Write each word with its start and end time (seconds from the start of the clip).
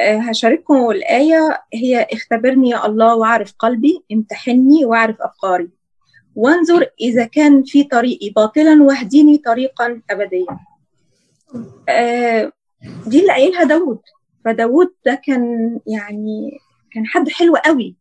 هشارككم 0.00 0.90
الآية. 0.90 1.62
هي 1.74 2.06
اختبرني 2.12 2.70
يا 2.70 2.86
الله 2.86 3.14
واعرف 3.16 3.54
قلبي 3.58 4.04
امتحني 4.12 4.84
واعرف 4.84 5.16
أفكاري. 5.20 5.70
وانظر 6.34 6.86
إذا 7.00 7.24
كان 7.24 7.62
في 7.64 7.84
طريقي 7.84 8.30
باطلا 8.30 8.82
واهديني 8.82 9.38
طريقا 9.38 10.00
أبديا. 10.10 10.58
دي 13.06 13.20
اللي 13.20 13.32
قايلها 13.32 13.64
داود 13.64 14.00
فداود 14.44 14.94
ده 15.06 15.20
كان 15.24 15.78
يعني 15.86 16.58
كان 16.92 17.06
حد 17.06 17.28
حلو 17.28 17.56
قوي. 17.56 17.96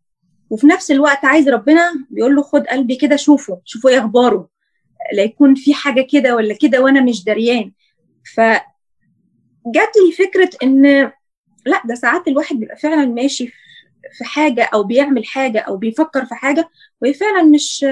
وفي 0.49 0.67
نفس 0.67 0.91
الوقت 0.91 1.25
عايز 1.25 1.49
ربنا 1.49 2.05
بيقول 2.09 2.35
له 2.35 2.41
خد 2.41 2.67
قلبي 2.67 2.95
كده 2.95 3.15
شوفه 3.15 3.61
شوفوا 3.65 3.89
إيه 3.89 3.99
أخباره. 3.99 4.49
لا 5.13 5.23
يكون 5.23 5.55
في 5.55 5.73
حاجة 5.73 6.07
كده 6.11 6.35
ولا 6.35 6.57
كده 6.61 6.81
وأنا 6.81 7.01
مش 7.01 7.23
دريان. 7.23 7.71
ف 8.35 8.39
جات 9.67 9.91
لي 9.97 10.11
فكرة 10.17 10.49
إن 10.63 11.11
لا 11.65 11.81
ده 11.85 11.95
ساعات 11.95 12.27
الواحد 12.27 12.55
بيبقى 12.55 12.75
فعلا 12.77 13.05
ماشي 13.05 13.47
في 14.17 14.23
حاجة 14.23 14.63
أو 14.73 14.83
بيعمل 14.83 15.25
حاجة 15.25 15.59
أو 15.59 15.77
بيفكر 15.77 16.25
في 16.25 16.35
حاجة 16.35 16.69
وهي 17.01 17.13
فعلا 17.13 17.43
مش 17.43 17.85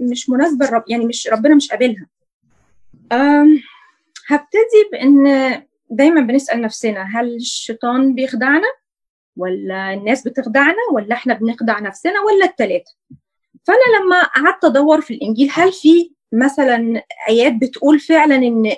مش 0.00 0.30
مناسبة 0.30 0.66
لرب 0.66 0.84
يعني 0.88 1.04
مش 1.06 1.28
ربنا 1.28 1.54
مش 1.54 1.68
قابلها. 1.70 2.06
هبتدي 4.28 4.82
بإن 4.92 5.22
دايما 5.90 6.20
بنسأل 6.20 6.60
نفسنا 6.62 7.02
هل 7.20 7.34
الشيطان 7.36 8.14
بيخدعنا؟ 8.14 8.66
ولا 9.36 9.94
الناس 9.94 10.28
بتخدعنا؟ 10.28 10.76
ولا 10.92 11.14
إحنا 11.14 11.34
بنخدع 11.34 11.78
نفسنا؟ 11.80 12.14
ولا 12.20 12.44
التلاتة؟ 12.44 12.92
فأنا 13.64 14.04
لما 14.04 14.22
قعدت 14.22 14.64
أدور 14.64 15.00
في 15.00 15.14
الإنجيل 15.14 15.48
هل 15.52 15.72
في 15.72 16.12
مثلا 16.32 17.02
آيات 17.28 17.52
بتقول 17.52 18.00
فعلا 18.00 18.34
إن 18.36 18.72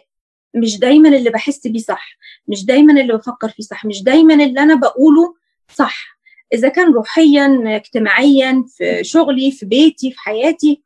مش 0.61 0.79
دايما 0.79 1.09
اللي 1.09 1.31
بحس 1.31 1.67
بيه 1.67 1.79
صح 1.81 2.19
مش 2.49 2.65
دايما 2.65 3.01
اللي 3.01 3.13
بفكر 3.17 3.49
فيه 3.49 3.63
صح 3.63 3.85
مش 3.85 4.03
دايما 4.03 4.35
اللي 4.35 4.61
أنا 4.61 4.75
بقوله 4.75 5.35
صح. 5.75 6.19
إذا 6.55 6.69
كان 6.69 6.93
روحيا 6.93 7.63
اجتماعيا 7.67 8.65
في 8.69 9.05
شغلي 9.05 9.51
في 9.53 9.67
بيتي 9.67 10.11
في 10.13 10.19
حياتي. 10.19 10.83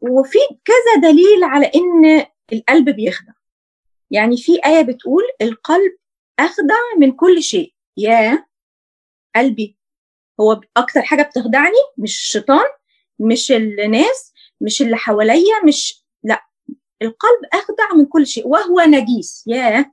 وفي 0.00 0.38
كذا 0.64 1.10
دليل 1.10 1.44
على 1.44 1.66
إن 1.74 2.26
القلب 2.52 2.90
بيخدع. 2.90 3.32
يعني 4.10 4.36
في 4.36 4.60
آية 4.66 4.82
بتقول 4.82 5.22
القلب 5.42 5.92
أخدع 6.38 6.80
من 6.98 7.12
كل 7.12 7.42
شيء. 7.42 7.74
يا 7.96 8.46
قلبي 9.36 9.76
هو 10.40 10.60
أكتر 10.76 11.02
حاجة 11.02 11.22
بتخدعني 11.22 11.76
مش 11.98 12.16
الشيطان 12.20 12.66
مش 13.18 13.52
الناس 13.52 14.32
مش 14.60 14.82
اللي 14.82 14.96
حواليا 14.96 15.64
مش 15.66 16.04
لا 16.22 16.46
القلب 17.02 17.40
أخدع 17.52 17.94
من 17.96 18.06
كل 18.06 18.26
شيء 18.26 18.46
وهو 18.48 18.80
نجيس. 18.80 19.44
يا 19.46 19.92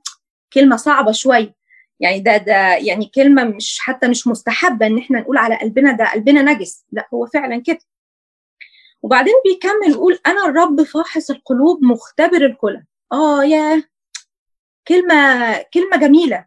كلمة 0.52 0.76
صعبة 0.76 1.12
شوية 1.12 1.54
يعني 2.00 2.20
ده 2.20 2.36
ده 2.36 2.74
يعني 2.76 3.06
كلمة 3.14 3.44
مش 3.44 3.78
حتى 3.80 4.08
مش 4.08 4.26
مستحبة 4.26 4.86
إن 4.86 4.98
إحنا 4.98 5.20
نقول 5.20 5.36
على 5.38 5.58
قلبنا 5.58 5.92
ده 5.92 6.12
قلبنا 6.12 6.42
نجس. 6.42 6.84
لا 6.92 7.08
هو 7.14 7.26
فعلا 7.26 7.62
كده. 7.62 7.78
وبعدين 9.02 9.34
بيكمل 9.44 9.90
يقول 9.92 10.18
أنا 10.26 10.44
الرب 10.44 10.82
فاحص 10.82 11.30
القلوب 11.30 11.82
مختبر 11.84 12.44
الكلى. 12.46 12.84
آه 13.12 13.44
يا 13.44 13.82
كلمة 14.88 15.52
كلمة 15.74 15.96
جميلة. 15.96 16.46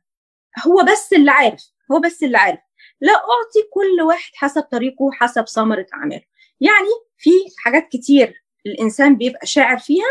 هو 0.68 0.84
بس 0.92 1.14
اللي 1.14 1.32
عارف 1.32 1.64
هو 1.92 2.00
بس 2.00 2.24
اللي 2.24 2.38
عارف. 2.38 2.60
لا 3.02 3.14
أعطي 3.14 3.70
كل 3.74 4.02
واحد 4.02 4.32
حسب 4.36 4.62
طريقه 4.62 5.12
حسب 5.14 5.48
ثمرة 5.48 5.86
أعماله 5.94 6.24
يعني 6.62 6.88
في 7.18 7.30
حاجات 7.58 7.88
كتير 7.90 8.44
الإنسان 8.66 9.16
بيبقى 9.18 9.46
شاعر 9.46 9.78
فيها 9.78 10.06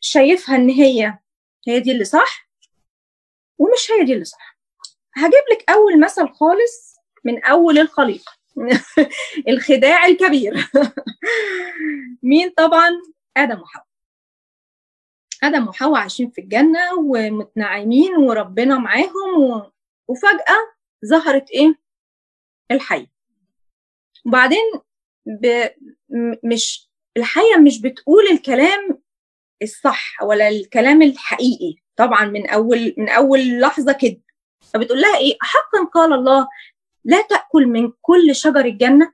شايفها 0.00 0.56
إن 0.56 0.70
هي 0.70 1.18
هي 1.68 1.80
دي 1.80 1.92
اللي 1.92 2.04
صح؟ 2.04 2.48
ومش 3.58 3.90
هي 3.90 4.04
دي 4.04 4.12
اللي 4.12 4.24
صح. 4.24 4.58
هجيب 5.16 5.42
لك 5.52 5.70
أول 5.70 6.00
مثل 6.00 6.28
خالص 6.28 6.96
من 7.24 7.44
أول 7.44 7.78
الخليقة 7.78 8.32
الخداع 9.48 10.06
الكبير. 10.06 10.54
مين 12.22 12.50
طبعا؟ 12.50 12.90
آدم 13.36 13.60
وحواء. 13.60 13.86
آدم 15.42 15.68
وحواء 15.68 16.00
عايشين 16.00 16.30
في 16.30 16.40
الجنة 16.40 16.94
ومتنعمين 16.98 18.16
وربنا 18.16 18.78
معاهم 18.78 19.40
و... 19.40 19.72
وفجأة 20.08 20.72
ظهرت 21.06 21.50
إيه؟ 21.50 21.74
الحية. 22.70 23.12
وبعدين 24.26 24.72
ب... 25.26 25.66
مش 26.44 26.90
الحية 27.16 27.56
مش 27.56 27.80
بتقول 27.80 28.26
الكلام 28.26 28.91
الصح 29.62 30.22
ولا 30.22 30.48
الكلام 30.48 31.02
الحقيقي. 31.02 31.74
طبعا 31.96 32.24
من 32.24 32.48
أول 32.50 32.94
من 32.98 33.08
أول 33.08 33.60
لحظة 33.60 33.92
كده. 33.92 34.20
فبتقول 34.72 35.00
لها 35.00 35.16
إيه؟ 35.16 35.36
حقا 35.40 35.84
قال 35.94 36.12
الله 36.12 36.48
لا 37.04 37.22
تأكل 37.22 37.66
من 37.66 37.92
كل 38.00 38.34
شجر 38.34 38.64
الجنة. 38.64 39.12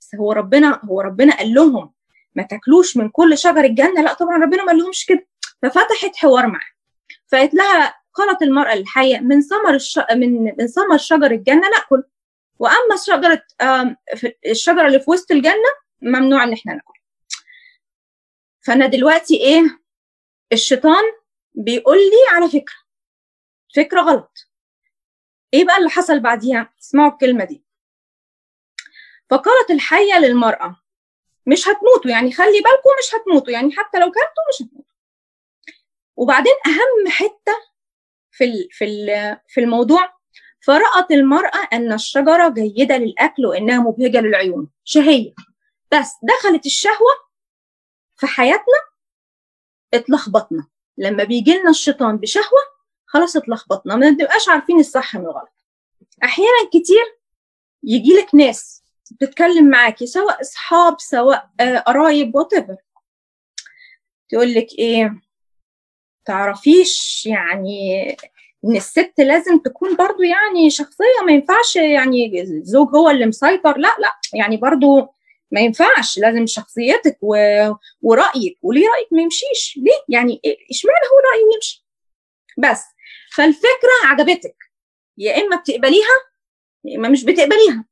بس 0.00 0.14
هو 0.14 0.32
ربنا 0.32 0.80
هو 0.84 1.00
ربنا 1.00 1.36
قال 1.36 1.54
لهم 1.54 1.92
ما 2.34 2.42
تاكلوش 2.42 2.96
من 2.96 3.08
كل 3.08 3.38
شجر 3.38 3.64
الجنة. 3.64 4.02
لا 4.02 4.12
طبعا 4.12 4.36
ربنا 4.36 4.64
ما 4.64 4.72
لهمش 4.72 5.06
كده. 5.06 5.26
ففتحت 5.62 6.16
حوار 6.16 6.46
معاه. 6.46 6.70
فقالت 7.32 7.54
لها 7.54 7.94
قالت 8.14 8.42
المرأة 8.42 8.72
الحية 8.72 9.18
من 9.18 9.40
ثمر 9.40 9.74
الش... 9.74 9.98
من 10.12 10.44
من 10.58 10.66
ثمر 10.66 10.98
شجر 10.98 11.30
الجنة 11.30 11.68
نأكل. 11.68 12.02
وأما 12.58 12.96
شجرة 13.06 13.42
الشجرة 14.46 14.86
اللي 14.86 15.00
في 15.00 15.10
وسط 15.10 15.30
الجنة 15.30 15.70
ممنوع 16.02 16.44
إن 16.44 16.52
إحنا 16.52 16.72
نأكل. 16.72 16.99
فانا 18.70 18.86
دلوقتي 18.86 19.36
إيه 19.36 19.80
الشيطان 20.52 21.04
بيقول 21.54 21.96
لي 21.98 22.36
على 22.36 22.48
فكرة 22.48 22.74
فكرة 23.76 24.00
غلط. 24.00 24.48
إيه 25.54 25.64
بقى 25.64 25.76
اللي 25.78 25.90
حصل 25.90 26.20
بعديها؟ 26.20 26.74
اسمعوا 26.80 27.12
الكلمة 27.12 27.44
دي. 27.44 27.64
فقالت 29.30 29.70
الحية 29.70 30.18
للمرأة 30.18 30.76
مش 31.46 31.68
هتموتوا 31.68 32.10
يعني 32.10 32.32
خلي 32.32 32.52
بالكم 32.60 32.90
مش 32.98 33.14
هتموتوا 33.14 33.52
يعني 33.52 33.72
حتى 33.72 33.98
لو 33.98 34.06
كلتوا 34.06 34.44
مش 34.52 34.66
هتموتوا. 34.66 34.94
وبعدين 36.16 36.54
أهم 36.66 37.10
حتة 37.12 37.56
في 38.30 38.68
في 38.70 39.06
في 39.48 39.60
الموضوع 39.60 40.12
فرأت 40.60 41.10
المرأة 41.10 41.68
أن 41.72 41.92
الشجرة 41.92 42.48
جيدة 42.48 42.96
للأكل 42.96 43.46
وإنها 43.46 43.78
مبهجة 43.78 44.20
للعيون 44.20 44.70
شهية. 44.84 45.34
بس 45.92 46.10
دخلت 46.22 46.66
الشهوة 46.66 47.29
في 48.20 48.26
حياتنا 48.26 48.80
اتلخبطنا. 49.94 50.66
لما 50.98 51.24
بيجي 51.24 51.54
لنا 51.54 51.70
الشيطان 51.70 52.16
بشهوة 52.16 52.60
خلاص 53.06 53.36
اتلخبطنا. 53.36 53.96
ما 53.96 54.10
بنبقاش 54.10 54.48
عارفين 54.48 54.80
الصح 54.80 55.16
من 55.16 55.24
الغلط. 55.24 55.52
أحيانا 56.24 56.68
كتير 56.68 57.18
يجي 57.82 58.12
لك 58.12 58.34
ناس 58.34 58.82
بتتكلم 59.10 59.70
معاكي 59.70 60.06
سواء 60.06 60.40
أصحاب 60.40 61.00
سواء 61.00 61.50
قرايب 61.86 62.34
وات 62.34 62.52
ايفر 62.52 62.76
تقول 64.28 64.54
لك 64.54 64.66
إيه 64.78 65.22
تعرفيش 66.24 67.26
يعني 67.26 68.10
إن 68.64 68.76
الست 68.76 69.14
لازم 69.18 69.58
تكون 69.58 69.96
برضو 69.96 70.22
يعني 70.22 70.70
شخصية 70.70 71.24
ما 71.26 71.32
ينفعش 71.32 71.76
يعني 71.76 72.42
الزوج 72.42 72.88
هو 72.96 73.10
اللي 73.10 73.26
مسيطر. 73.26 73.78
لا 73.78 73.96
لا 73.98 74.12
يعني 74.34 74.56
برضو 74.56 75.14
ما 75.50 75.60
ينفعش 75.60 76.18
لازم 76.18 76.46
شخصيتك 76.46 77.18
و... 77.22 77.34
ورأيك. 78.02 78.58
وليه 78.62 78.86
رأيك 78.88 79.12
ما 79.12 79.22
يمشيش؟ 79.22 79.76
ليه؟ 79.82 80.04
يعني 80.08 80.40
اشمعنى 80.70 81.04
هو 81.12 81.18
رأيه 81.32 81.54
يمشي؟ 81.54 81.86
بس. 82.58 82.82
فالفكرة 83.34 84.04
عجبتك. 84.04 84.56
يا 85.18 85.36
إما 85.42 85.56
بتقبليها 85.56 86.16
يا 86.84 86.96
إما 86.98 87.08
مش 87.08 87.24
بتقبليها. 87.24 87.84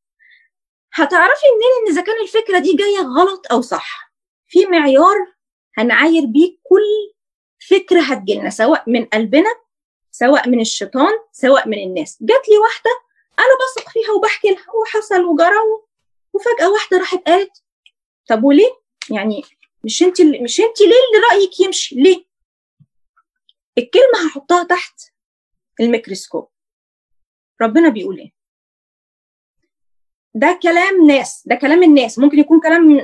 هتعرفي 0.93 1.47
منين 1.57 1.87
إن 1.87 1.93
إذا 1.93 2.03
كان 2.03 2.23
الفكرة 2.23 2.59
دي 2.59 2.77
جاية 2.77 3.01
غلط 3.01 3.53
أو 3.53 3.61
صح؟ 3.61 4.13
في 4.49 4.67
معيار 4.67 5.17
هنعاير 5.79 6.27
بيه 6.27 6.59
كل 6.63 7.15
فكرة 7.71 8.01
هتجيلنا 8.01 8.51
سواء 8.51 8.85
من 8.91 9.05
قلبنا 9.05 9.51
سواء 10.11 10.49
من 10.49 10.61
الشيطان 10.61 11.13
سواء 11.33 11.69
من 11.69 11.79
الناس. 11.79 12.19
جات 12.21 12.49
لي 12.49 12.59
واحدة 12.59 12.91
أنا 13.39 13.49
بثق 13.61 13.89
فيها 13.91 14.13
وبحكي 14.13 14.49
لها 14.51 14.67
وحصل 14.83 15.25
وجرى 15.25 15.57
وفجأة 16.39 16.71
واحدة 16.71 16.99
راحت 16.99 17.19
قالت 17.27 17.63
طب 18.29 18.45
وليه؟ 18.45 18.71
يعني 19.11 19.43
مش 19.85 20.03
أنت 20.03 20.21
مش 20.23 20.61
أنت 20.61 20.81
ليه 20.81 20.87
اللي 20.87 21.27
رأيك 21.33 21.61
يمشي؟ 21.61 21.95
ليه؟ 21.95 22.25
الكلمة 23.79 24.27
هحطها 24.27 24.65
تحت 24.65 25.01
الميكروسكوب. 25.81 26.49
ربنا 27.63 27.89
بيقول 27.89 28.19
إيه؟ 28.19 28.33
ده 30.35 30.59
كلام 30.63 31.07
ناس 31.07 31.43
ده 31.47 31.55
كلام 31.55 31.83
الناس. 31.83 32.19
ممكن 32.19 32.39
يكون 32.39 32.61
كلام 32.61 32.97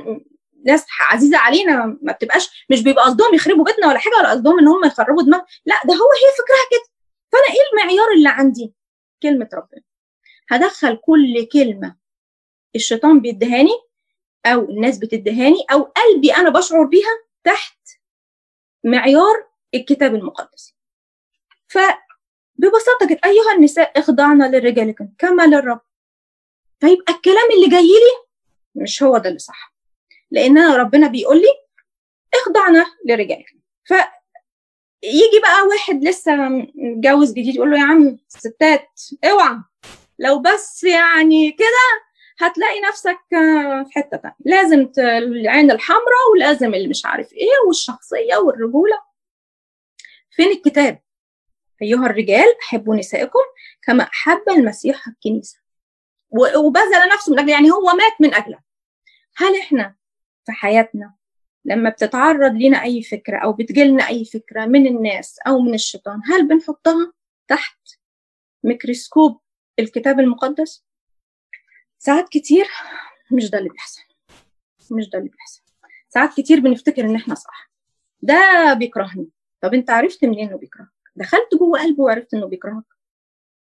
ناس 0.65 0.85
عزيزة 0.99 1.37
علينا 1.37 1.97
ما 2.01 2.13
بتبقاش 2.13 2.65
مش 2.71 2.83
بيبقى 2.83 3.05
قصدهم 3.05 3.33
يخربوا 3.33 3.65
بيتنا 3.65 3.87
ولا 3.87 3.99
حاجة 3.99 4.13
ولا 4.19 4.31
قصدهم 4.31 4.59
إن 4.59 4.67
هم 4.67 4.85
يخربوا 4.85 5.23
دماغ. 5.23 5.41
لا 5.65 5.75
ده 5.85 5.93
هو 5.93 6.09
هي 6.11 6.31
فكرها 6.37 6.67
كده. 6.71 6.93
فأنا 7.31 7.43
إيه 7.55 7.61
المعيار 7.71 8.11
اللي 8.17 8.29
عندي؟ 8.29 8.73
كلمة 9.23 9.49
ربنا. 9.53 9.81
هدخل 10.49 10.97
كل 10.97 11.47
كلمة 11.53 11.95
الشيطان 12.75 13.19
بيدهاني 13.21 13.81
أو 14.45 14.61
الناس 14.69 14.97
بتدهاني 14.97 15.65
أو 15.71 15.81
قلبي 15.81 16.33
أنا 16.33 16.49
بشعر 16.49 16.83
بيها 16.85 17.19
تحت 17.43 17.77
معيار 18.83 19.47
الكتاب 19.73 20.15
المقدس. 20.15 20.75
ف 21.67 21.77
ببساطة 22.55 23.07
كده 23.09 23.19
أيها 23.25 23.53
النساء 23.57 23.99
اخضعنا 23.99 24.57
لرجالكم 24.57 25.07
كما 25.17 25.43
للرب. 25.47 25.81
فيبقى 26.79 27.13
الكلام 27.13 27.51
اللي 27.55 27.69
جاي 27.69 27.87
لي 27.87 28.25
مش 28.75 29.03
هو 29.03 29.17
ده 29.17 29.27
اللي 29.29 29.39
صح. 29.39 29.75
لأن 30.31 30.57
أنا 30.57 30.75
ربنا 30.77 31.07
بيقول 31.07 31.37
لي 31.37 31.47
اخضعنا 32.33 32.85
لرجالكم. 33.05 33.59
ف 33.85 33.93
يجي 35.03 35.39
بقى 35.41 35.67
واحد 35.67 36.03
لسه 36.03 36.35
متجوز 36.75 37.31
جديد 37.31 37.55
يقول 37.55 37.71
له 37.71 37.77
يا 37.77 37.83
عم 37.83 38.17
ستات 38.27 39.01
اوعى. 39.23 39.57
لو 40.19 40.39
بس 40.41 40.83
يعني 40.83 41.51
كده 41.51 42.05
هتلاقي 42.39 42.81
نفسك 42.81 43.19
في 43.85 43.91
حتة 43.91 44.17
تانية. 44.17 44.35
لازم 44.45 44.91
العين 44.99 45.71
الحمراء 45.71 46.31
ولازم 46.33 46.73
اللي 46.73 46.87
مش 46.87 47.05
عارف 47.05 47.33
إيه 47.33 47.47
والشخصية 47.67 48.35
والرجولة. 48.35 49.01
فين 50.31 50.51
الكتاب؟ 50.51 51.01
أيها 51.81 52.05
الرجال 52.05 52.45
أحبوا 52.63 52.95
نسائكم 52.95 53.39
كما 53.83 54.03
أحب 54.03 54.41
المسيح 54.49 55.07
الكنيسة. 55.07 55.57
وبذل 56.57 57.09
نفسه 57.13 57.31
من 57.33 57.39
أجل 57.39 57.49
يعني 57.49 57.71
هو 57.71 57.85
مات 57.85 58.13
من 58.21 58.33
اجلها 58.33 58.63
هل 59.37 59.59
إحنا 59.59 59.95
في 60.45 60.51
حياتنا 60.51 61.13
لما 61.65 61.89
بتتعرض 61.89 62.51
لنا 62.55 62.83
أي 62.83 63.03
فكرة 63.03 63.37
أو 63.37 63.53
بتجيلنا 63.53 64.07
أي 64.07 64.25
فكرة 64.25 64.65
من 64.65 64.87
الناس 64.87 65.39
أو 65.47 65.59
من 65.61 65.73
الشيطان 65.73 66.21
هل 66.25 66.47
بنحطها 66.47 67.13
تحت 67.47 67.79
ميكروسكوب 68.63 69.39
الكتاب 69.79 70.19
المقدس؟ 70.19 70.85
ساعات 72.05 72.29
كتير 72.29 72.67
مش 73.31 73.49
ده 73.49 73.57
اللي 73.57 73.69
بيحصل. 73.69 74.01
مش 74.91 75.09
ده 75.09 75.19
اللي 75.19 75.29
بيحصل. 75.29 75.61
ساعات 76.09 76.33
كتير 76.37 76.59
بنفتكر 76.59 77.05
إن 77.05 77.15
إحنا 77.15 77.35
صح. 77.35 77.71
ده 78.21 78.73
بيكرهني. 78.73 79.29
طب 79.61 79.73
أنت 79.73 79.89
عرفت 79.89 80.25
منين 80.25 80.47
إنه 80.47 80.57
بيكرهك؟ 80.57 80.89
دخلت 81.15 81.55
جوه 81.59 81.81
قلبه 81.81 82.03
وعرفت 82.03 82.33
إنه 82.33 82.45
بيكرهك؟ 82.47 82.83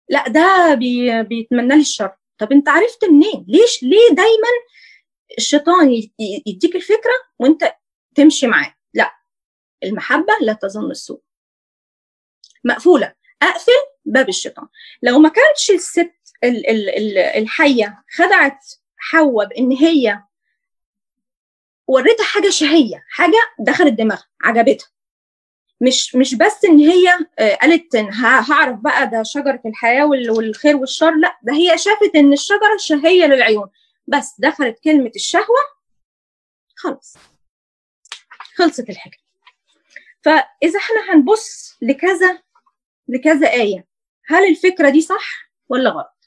لا 0.10 0.28
ده 0.28 0.74
بي... 0.74 1.24
بيتمنى 1.24 1.76
لي 1.76 1.82
الشر. 1.82 2.16
طب 2.38 2.52
أنت 2.52 2.70
عرفت 2.70 3.06
منين؟ 3.06 3.46
ليش؟ 3.48 3.84
ليه 3.84 4.16
دايما 4.16 4.48
الشيطان 5.38 5.92
يديك 6.48 6.76
الفكرة 6.76 7.14
وأنت 7.40 7.76
تمشي 8.16 8.48
معاه؟ 8.48 8.76
لا. 8.94 9.16
المحبة 9.84 10.34
لا 10.42 10.54
تظن 10.54 10.92
السوء. 10.92 11.22
مقفولة. 12.64 13.14
أقفل 13.42 13.72
باب 14.06 14.30
الشيطان. 14.30 14.68
لو 15.04 15.20
ما 15.20 15.30
كانتش 15.30 15.72
الست 15.72 16.00
ال 16.00 16.06
ال 16.06 16.10
ال 16.10 16.19
الحية 16.44 18.04
خدعت 18.16 18.60
حواء 18.98 19.48
بإن 19.48 19.72
هي 19.72 20.24
وريتها 21.88 22.24
حاجة 22.24 22.50
شهية 22.50 23.04
حاجة 23.10 23.38
دخلت 23.60 23.94
دماغها 23.94 24.28
عجبتها. 24.42 24.88
مش 25.82 26.16
مش 26.16 26.36
بس 26.36 26.66
إن 26.66 26.80
هي 26.80 27.18
قالت 27.62 27.96
إن 27.96 28.14
هعرف 28.14 28.80
بقى 28.80 29.08
ده 29.10 29.24
شجرة 29.24 29.62
الحياة 29.66 30.06
والخير 30.06 30.76
والشر 30.78 31.16
لأ 31.16 31.38
ده 31.44 31.54
هي 31.54 31.78
شافت 31.78 32.16
إن 32.16 32.34
الشجرة 32.34 32.78
شهية 32.80 33.26
للعيون. 33.26 33.70
بس 34.08 34.36
دخلت 34.40 34.80
كلمة 34.84 35.12
الشهوة 35.16 35.60
خلاص. 36.76 37.18
خلصت 38.56 38.90
الحكاية. 38.90 39.20
فإذا 40.24 40.80
إحنا 40.80 41.14
هنبص 41.14 41.78
لكذا 41.82 42.42
لكذا 43.08 43.52
آية 43.52 43.88
هل 44.26 44.48
الفكرة 44.50 44.90
دي 44.90 45.02
صح 45.02 45.52
ولا 45.70 45.90
غلط؟ 45.90 46.19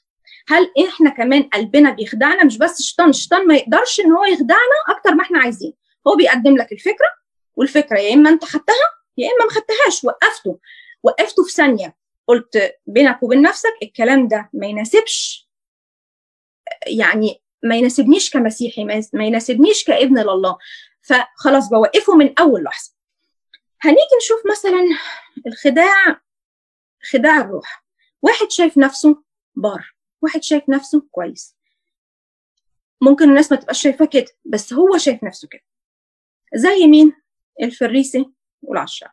هل 0.47 0.71
إحنا 0.87 1.09
كمان 1.09 1.43
قلبنا 1.43 1.91
بيخدعنا؟ 1.91 2.43
مش 2.43 2.57
بس 2.57 2.79
الشيطان 2.79 3.09
الشيطان 3.09 3.47
ما 3.47 3.55
يقدرش 3.55 3.99
إن 3.99 4.11
هو 4.11 4.25
يخدعنا 4.25 4.77
أكتر 4.89 5.13
ما 5.15 5.23
إحنا 5.23 5.39
عايزين. 5.39 5.73
هو 6.07 6.15
بيقدم 6.15 6.57
لك 6.57 6.71
الفكرة 6.71 7.07
والفكرة 7.55 7.99
يا 7.99 8.13
إما 8.13 8.29
أنت 8.29 8.45
خدتها 8.45 8.89
يا 9.17 9.27
إما 9.27 9.45
ما 9.45 9.51
خدتهاش 9.51 10.03
وقفته 10.03 10.59
وقفته 11.03 11.43
في 11.43 11.51
ثانية. 11.51 11.95
قلت 12.27 12.75
بينك 12.87 13.23
وبين 13.23 13.41
نفسك 13.41 13.73
الكلام 13.83 14.27
ده 14.27 14.49
ما 14.53 14.67
يناسبش 14.67 15.49
يعني 16.87 17.41
ما 17.63 17.75
يناسبنيش 17.75 18.29
كمسيحي 18.29 18.83
ما 19.13 19.25
يناسبنيش 19.25 19.83
كابن 19.83 20.19
لله. 20.19 20.57
فخلاص 21.01 21.69
بوقفه 21.69 22.15
من 22.15 22.39
أول 22.39 22.63
لحظة. 22.63 22.93
هنيجي 23.81 24.15
نشوف 24.21 24.39
مثلا 24.51 24.81
الخداع 25.47 26.21
خداع 27.11 27.37
الروح. 27.37 27.85
واحد 28.21 28.51
شايف 28.51 28.77
نفسه 28.77 29.23
بار. 29.55 29.93
واحد 30.23 30.43
شايف 30.43 30.69
نفسه 30.69 31.07
كويس. 31.11 31.55
ممكن 33.01 33.29
الناس 33.29 33.51
ما 33.51 33.57
تبقاش 33.57 33.81
شايفاه 33.81 34.05
كده 34.05 34.27
بس 34.45 34.73
هو 34.73 34.97
شايف 34.97 35.23
نفسه 35.23 35.47
كده. 35.47 35.63
زي 36.55 36.87
مين؟ 36.87 37.13
الفريسي 37.61 38.25
والعشار 38.61 39.11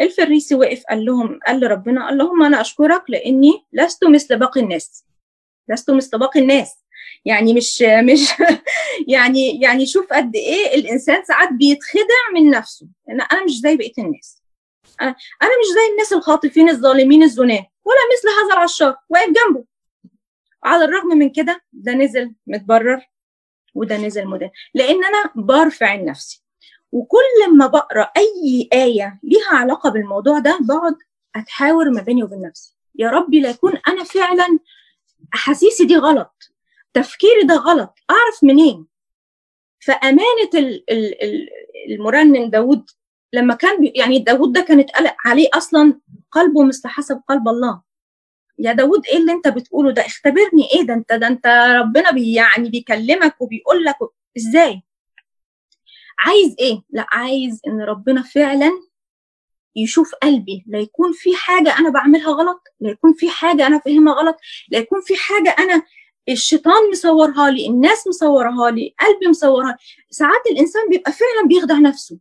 الفريسي 0.00 0.54
وقف 0.54 0.82
قال 0.88 1.04
لهم 1.04 1.40
قال 1.46 1.60
لربنا 1.60 2.06
قال 2.06 2.18
لهم 2.18 2.42
أنا 2.42 2.60
أشكرك 2.60 3.02
لأني 3.08 3.64
لست 3.72 4.04
مثل 4.04 4.38
باقي 4.38 4.60
الناس. 4.60 5.04
لست 5.68 5.90
مثل 5.90 6.18
باقي 6.18 6.40
الناس. 6.40 6.74
يعني 7.24 7.54
مش 7.54 7.82
مش 7.82 8.28
يعني 9.14 9.60
يعني 9.60 9.86
شوف 9.86 10.12
قد 10.12 10.36
إيه 10.36 10.74
الإنسان 10.74 11.24
ساعات 11.24 11.48
بيتخدع 11.52 12.30
من 12.34 12.50
نفسه. 12.50 12.88
أنا 13.10 13.24
أنا 13.24 13.44
مش 13.44 13.60
زي 13.60 13.76
بقية 13.76 13.92
الناس. 13.98 14.42
أنا 15.00 15.08
أنا 15.42 15.50
مش 15.50 15.74
زي 15.74 15.92
الناس 15.92 16.12
الخاطفين 16.12 16.68
الظالمين 16.68 17.22
الزناة 17.22 17.66
ولا 17.84 17.98
مثل 18.12 18.28
هذا 18.28 18.54
العشار 18.54 18.96
واقف 19.08 19.26
جنبه. 19.28 19.64
على 20.68 20.84
الرغم 20.84 21.08
من 21.08 21.30
كده 21.30 21.62
ده 21.72 21.92
نزل 21.92 22.34
متبرر 22.46 23.00
وده 23.74 23.96
نزل 23.96 24.26
مدان 24.26 24.50
لأن 24.74 25.04
أنا 25.04 25.32
برفع 25.34 25.94
نفسي 25.94 26.44
وكل 26.92 27.56
ما 27.56 27.66
بقرأ 27.66 28.10
أي 28.16 28.68
آية 28.72 29.20
ليها 29.22 29.50
علاقة 29.52 29.90
بالموضوع 29.90 30.38
ده 30.38 30.58
بقعد 30.60 30.96
أتحاور 31.36 31.90
ما 31.90 32.02
بيني 32.02 32.22
وبين 32.22 32.42
نفسي. 32.42 32.76
يا 32.94 33.10
ربي 33.10 33.40
لا 33.40 33.50
يكون 33.50 33.72
أنا 33.88 34.04
فعلا 34.04 34.58
أحاسيسي 35.34 35.84
دي 35.84 35.96
غلط. 35.96 36.52
تفكيري 36.94 37.42
ده 37.42 37.54
غلط. 37.54 37.94
أعرف 38.10 38.44
منين؟ 38.44 38.86
فأمانة 39.80 40.50
ال 40.54 40.90
ال 40.90 41.22
ال 41.22 41.48
المرنم 41.90 42.50
داود 42.50 42.90
لما 43.32 43.54
كان 43.54 43.92
يعني 43.94 44.18
داود 44.18 44.52
ده 44.52 44.60
كان 44.60 44.80
اتقلق 44.80 45.14
عليه 45.24 45.48
أصلا 45.54 46.00
قلبه 46.30 46.64
مثل 46.64 46.88
حسب 46.88 47.20
قلب 47.28 47.48
الله. 47.48 47.82
يا 48.58 48.72
داود 48.72 49.06
إيه 49.06 49.16
اللي 49.18 49.32
أنت 49.32 49.48
بتقوله 49.48 49.90
ده؟ 49.92 50.06
اختبرني 50.06 50.68
إيه 50.74 50.82
ده؟ 50.86 50.94
أنت 50.94 51.12
ده 51.12 51.26
أنت 51.26 51.46
ربنا 51.80 52.10
بي 52.10 52.34
يعني 52.34 52.68
بيكلمك 52.70 53.40
وبيقول 53.40 53.84
لك 53.84 53.96
إزاي؟ 54.36 54.82
عايز 56.18 56.56
إيه؟ 56.60 56.82
لا 56.90 57.06
عايز 57.10 57.60
إن 57.66 57.80
ربنا 57.80 58.22
فعلا 58.22 58.70
يشوف 59.76 60.14
قلبي 60.14 60.64
لا 60.66 60.78
يكون 60.78 61.12
في 61.12 61.36
حاجة 61.36 61.78
أنا 61.78 61.90
بعملها 61.90 62.28
غلط 62.32 62.62
لا 62.80 62.90
يكون 62.90 63.12
في 63.14 63.30
حاجة 63.30 63.66
أنا 63.66 63.78
فاهمها 63.78 64.14
غلط 64.14 64.36
لا 64.68 64.78
يكون 64.78 65.00
في 65.00 65.16
حاجة 65.16 65.56
أنا 65.58 65.82
الشيطان 66.28 66.90
مصورها 66.90 67.50
لي 67.50 67.66
الناس 67.68 68.06
مصورها 68.08 68.70
لي 68.70 68.94
قلبي 69.00 69.28
مصورها 69.28 69.76
ساعات 70.10 70.46
الإنسان 70.50 70.88
بيبقى 70.88 71.12
فعلا 71.12 71.48
بيخدع 71.48 71.74
نفسه. 71.78 72.18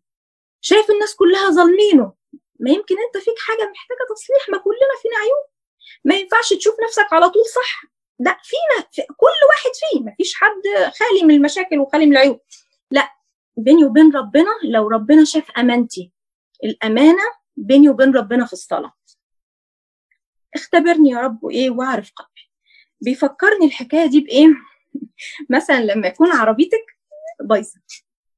شايف 0.62 0.92
الناس 0.92 1.16
كلها 1.16 1.50
ظالمينه. 1.52 2.14
ما 2.60 2.70
يمكن 2.70 2.96
أنت 3.08 3.24
فيك 3.24 3.34
حاجة 3.48 3.72
محتاجة 3.72 3.98
تصليح 4.16 4.50
ما 4.50 4.58
كلنا 4.58 4.96
فينا 5.02 5.16
عيوب. 5.18 5.57
ما 6.06 6.16
ينفعش 6.16 6.54
تشوف 6.54 6.76
نفسك 6.88 7.14
على 7.14 7.30
طول 7.30 7.46
صح. 7.46 7.82
لا 8.20 8.38
فينا 8.44 8.88
في 8.92 9.02
كل 9.02 9.38
واحد 9.50 9.72
فيه 9.76 10.04
ما 10.04 10.14
فيش 10.18 10.34
حد 10.36 10.92
خالي 10.94 11.24
من 11.24 11.36
المشاكل 11.36 11.80
وخالي 11.80 12.06
من 12.06 12.12
العيوب. 12.12 12.40
لا 12.92 13.10
بيني 13.58 13.86
وبين 13.86 14.16
ربنا 14.16 14.50
لو 14.64 14.88
ربنا 14.88 15.26
شاف 15.26 15.52
أمانتي 15.52 16.12
الأمانة 16.64 17.24
بيني 17.58 17.90
وبين 17.90 18.16
ربنا 18.16 18.46
في 18.46 18.54
الصلاة. 18.54 18.94
اختبرني 20.56 21.10
يا 21.10 21.20
رب 21.20 21.44
وايه 21.44 21.70
وأعرف 21.70 22.12
قلبي. 22.16 22.52
بيفكرني 23.02 23.66
الحكاية 23.66 24.06
دي 24.06 24.22
بإيه؟ 24.22 24.48
مثلا 25.56 25.80
لما 25.80 26.08
يكون 26.08 26.32
عربيتك 26.32 26.86
بايظة 27.42 27.80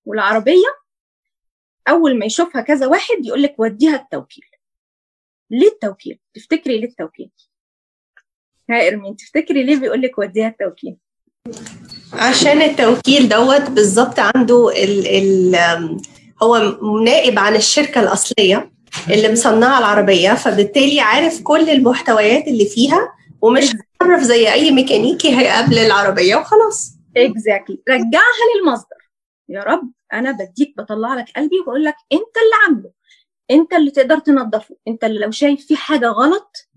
والعربية 0.05 0.79
أول 1.89 2.19
ما 2.19 2.25
يشوفها 2.25 2.61
كذا 2.61 2.87
واحد 2.87 3.25
يقول 3.25 3.43
لك 3.43 3.55
وديها 3.57 3.95
التوكيل. 3.95 4.48
ليه 5.51 5.67
التوكيل 5.67 6.19
تفتكري 6.33 6.79
ليه 6.79 6.87
التوكيل؟ 6.87 7.29
ها 8.69 8.87
ارمين 8.87 9.15
تفتكري 9.15 9.63
ليه 9.63 9.75
بيقول 9.75 10.01
لك 10.01 10.17
وديها 10.17 10.47
التوكيل؟ 10.47 10.97
عشان 12.13 12.61
التوكيل 12.61 13.29
دوت 13.29 13.69
بالظبط 13.69 14.19
عنده 14.19 14.69
ال 14.83 15.07
ال 15.07 15.55
هو 16.43 16.57
نائب 17.05 17.39
عن 17.39 17.55
الشركة 17.55 18.01
الأصلية 18.01 18.71
اللي 19.09 19.31
مصنعة 19.31 19.79
العربية 19.79 20.33
فبالتالي 20.33 20.99
عارف 20.99 21.41
كل 21.41 21.69
المحتويات 21.69 22.47
اللي 22.47 22.65
فيها 22.65 23.13
ومش 23.41 23.63
هيتصرف 23.63 24.21
زي 24.23 24.53
أي 24.53 24.71
ميكانيكي 24.71 25.39
هيقابل 25.39 25.77
العربية 25.77 26.35
وخلاص. 26.35 26.91
exactly 27.17 27.75
exactly. 27.75 27.93
رجعها 27.93 28.45
للمصدر. 28.55 29.09
يا 29.49 29.63
رب 29.63 29.91
أنا 30.13 30.31
بديك 30.31 30.73
بطلع 30.77 31.13
لك 31.13 31.25
قلبي 31.35 31.59
وبقول 31.59 31.83
لك 31.83 31.95
أنت 32.11 32.21
اللي 32.21 32.55
عامله. 32.65 32.91
أنت 33.51 33.73
اللي 33.73 33.91
تقدر 33.91 34.19
تنظفه. 34.19 34.75
أنت 34.87 35.03
اللي 35.03 35.19
لو 35.19 35.31
شايف 35.31 35.65
فيه 35.65 35.75
حاجة 35.75 36.07
غلط 36.07 36.69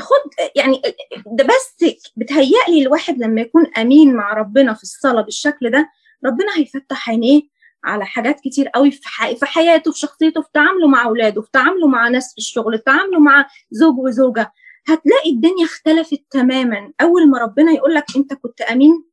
خد 0.00 0.30
يعني 0.56 0.82
ده 1.26 1.44
بس 1.44 1.84
بتهيألي 2.16 2.82
الواحد 2.82 3.18
لما 3.18 3.40
يكون 3.40 3.66
أمين 3.78 4.14
مع 4.14 4.32
ربنا 4.32 4.74
في 4.74 4.82
الصلاة 4.82 5.22
بالشكل 5.22 5.70
ده 5.70 5.90
ربنا 6.24 6.56
هيفتح 6.56 7.10
عينيه 7.10 7.42
على 7.84 8.06
حاجات 8.06 8.40
كتير 8.40 8.68
قوي 8.68 8.90
في, 8.90 9.08
حي... 9.08 9.36
في 9.36 9.46
حياته 9.46 9.92
في 9.92 9.98
شخصيته 9.98 10.42
في 10.42 10.48
تعامله 10.54 10.88
مع 10.88 11.04
أولاده 11.04 11.42
في 11.42 11.48
تعامله 11.52 11.86
مع 11.88 12.08
ناس 12.08 12.32
في 12.32 12.38
الشغل 12.38 12.78
في 12.78 12.84
تعامله 12.84 13.18
مع 13.20 13.46
زوج 13.70 13.98
وزوجة. 13.98 14.52
هتلاقي 14.86 15.30
الدنيا 15.30 15.64
اختلفت 15.64 16.22
تماما. 16.30 16.92
أول 17.00 17.30
ما 17.30 17.38
ربنا 17.38 17.72
يقول 17.72 17.94
لك 17.94 18.04
أنت 18.16 18.34
كنت 18.34 18.60
أمين 18.60 19.04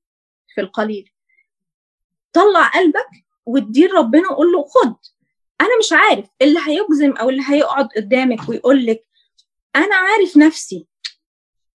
في 0.55 0.61
القليل 0.61 1.09
طلع 2.33 2.67
قلبك 2.67 3.07
واديه 3.45 3.89
ربنا 3.93 4.31
وقول 4.31 4.51
له 4.51 4.63
خد. 4.67 4.95
أنا 5.61 5.77
مش 5.79 5.93
عارف 5.93 6.25
اللي 6.41 6.59
هيجزم 6.65 7.11
أو 7.11 7.29
اللي 7.29 7.43
هيقعد 7.47 7.87
قدامك 7.95 8.49
ويقول 8.49 8.85
لك 8.85 9.05
أنا 9.75 9.95
عارف 9.95 10.37
نفسي. 10.37 10.87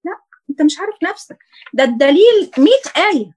لا 0.05 0.13
أنت 0.51 0.63
مش 0.63 0.79
عارف 0.79 0.95
نفسك. 1.03 1.39
ده 1.73 1.85
الدليل 1.85 2.51
100 2.59 2.69
آية. 2.97 3.33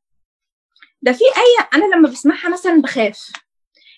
ده 1.01 1.11
في 1.11 1.23
آية 1.23 1.69
أنا 1.73 1.95
لما 1.95 2.09
بسمعها 2.09 2.49
مثلا 2.49 2.81
بخاف. 2.81 3.31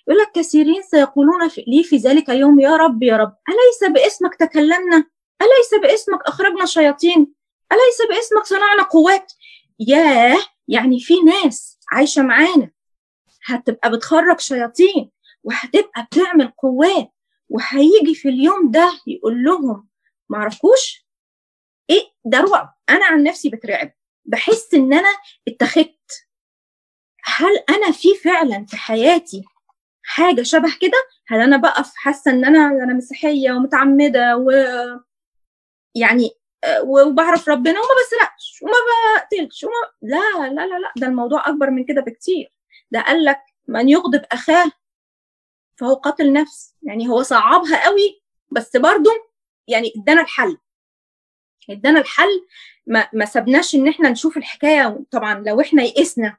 يقول 0.07 0.21
لك 0.21 0.31
كثيرين 0.35 0.81
سيقولون 0.83 1.49
في 1.49 1.63
لي 1.67 1.83
في 1.83 1.97
ذلك 1.97 2.29
اليوم 2.29 2.59
يا 2.59 2.75
رب 2.75 3.03
يا 3.03 3.17
رب 3.17 3.35
أليس 3.49 3.93
باسمك 3.93 4.35
تكلمنا؟ 4.35 4.97
أليس 5.41 5.81
باسمك 5.81 6.19
أخرجنا 6.25 6.65
شياطين؟ 6.65 7.33
أليس 7.71 8.09
باسمك 8.09 8.43
صنعنا 8.45 8.83
قوات؟ 8.83 9.33
ياه 9.79 10.37
يعني 10.67 10.99
في 10.99 11.13
ناس 11.21 11.79
عايشة 11.91 12.21
معانا. 12.21 12.71
هتبقى 13.45 13.91
بتخرج 13.91 14.39
شياطين. 14.39 15.11
وهتبقى 15.45 16.03
بتعمل 16.11 16.47
قوات 16.57 17.11
وهيجي 17.49 18.15
في 18.15 18.29
اليوم 18.29 18.71
ده 18.71 18.91
يقول 19.07 19.43
لهم 19.43 19.89
معرفوش؟ 20.29 21.05
إيه 21.89 22.01
ده 22.25 22.39
رعب 22.39 22.75
أنا 22.89 23.05
عن 23.05 23.23
نفسي 23.23 23.49
بترعب 23.49 23.91
بحس 24.25 24.73
إن 24.73 24.93
أنا 24.93 25.09
اتخذت. 25.47 26.27
هل 27.23 27.51
أنا 27.69 27.91
في 27.91 28.15
فعلا 28.23 28.65
في 28.65 28.77
حياتي 28.77 29.43
حاجة 30.03 30.41
شبه 30.43 30.77
كده؟ 30.81 30.97
هل 31.27 31.41
أنا 31.41 31.57
بقف 31.57 31.91
حاسة 31.95 32.31
إن 32.31 32.45
أنا 32.45 32.67
أنا 32.67 32.93
مسيحية 32.93 33.51
ومتعمدة 33.51 34.37
و 34.37 34.51
يعني 35.95 36.29
وبعرف 36.83 37.49
ربنا 37.49 37.79
وما 37.79 37.89
بسرقش 38.07 38.59
وما 38.63 38.73
بقتلش 39.17 39.63
وما 39.63 39.73
لا 40.01 40.47
لا 40.49 40.67
لا 40.67 40.79
لا 40.79 40.93
ده 40.97 41.07
الموضوع 41.07 41.49
أكبر 41.49 41.69
من 41.69 41.85
كده 41.85 42.01
بكتير. 42.01 42.53
ده 42.91 43.01
قال 43.01 43.25
لك 43.25 43.39
من 43.67 43.89
يغضب 43.89 44.21
أخاه 44.31 44.71
فهو 45.75 45.93
قاتل 45.93 46.33
نفس. 46.33 46.75
يعني 46.83 47.07
هو 47.09 47.23
صعبها 47.23 47.85
قوي 47.85 48.21
بس 48.51 48.77
برضه 48.77 49.11
يعني 49.67 49.93
ادانا 49.97 50.21
الحل. 50.21 50.57
ادانا 51.69 51.99
الحل 51.99 52.45
ما, 52.87 53.09
ما 53.13 53.25
سبناش 53.25 53.75
إن 53.75 53.87
إحنا 53.87 54.09
نشوف 54.09 54.37
الحكاية. 54.37 55.03
طبعا 55.11 55.43
لو 55.47 55.61
إحنا 55.61 55.83
يئسنا 55.83 56.37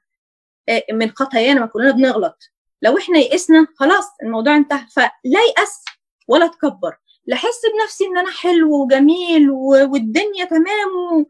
من 0.92 1.10
خطايانا 1.10 1.60
ما 1.60 1.66
كلنا 1.66 1.90
بنغلط. 1.90 2.38
لو 2.82 2.98
إحنا 2.98 3.18
يئسنا 3.18 3.66
خلاص 3.76 4.04
الموضوع 4.22 4.56
انتهى. 4.56 4.86
فلا 4.92 5.40
يأس 5.58 5.84
ولا 6.28 6.46
تكبر. 6.46 6.96
لا 7.26 7.36
احس 7.36 7.60
بنفسي 7.74 8.04
إن 8.04 8.18
أنا 8.18 8.30
حلو 8.30 8.82
وجميل 8.82 9.50
والدنيا 9.50 10.44
تمام 10.44 11.26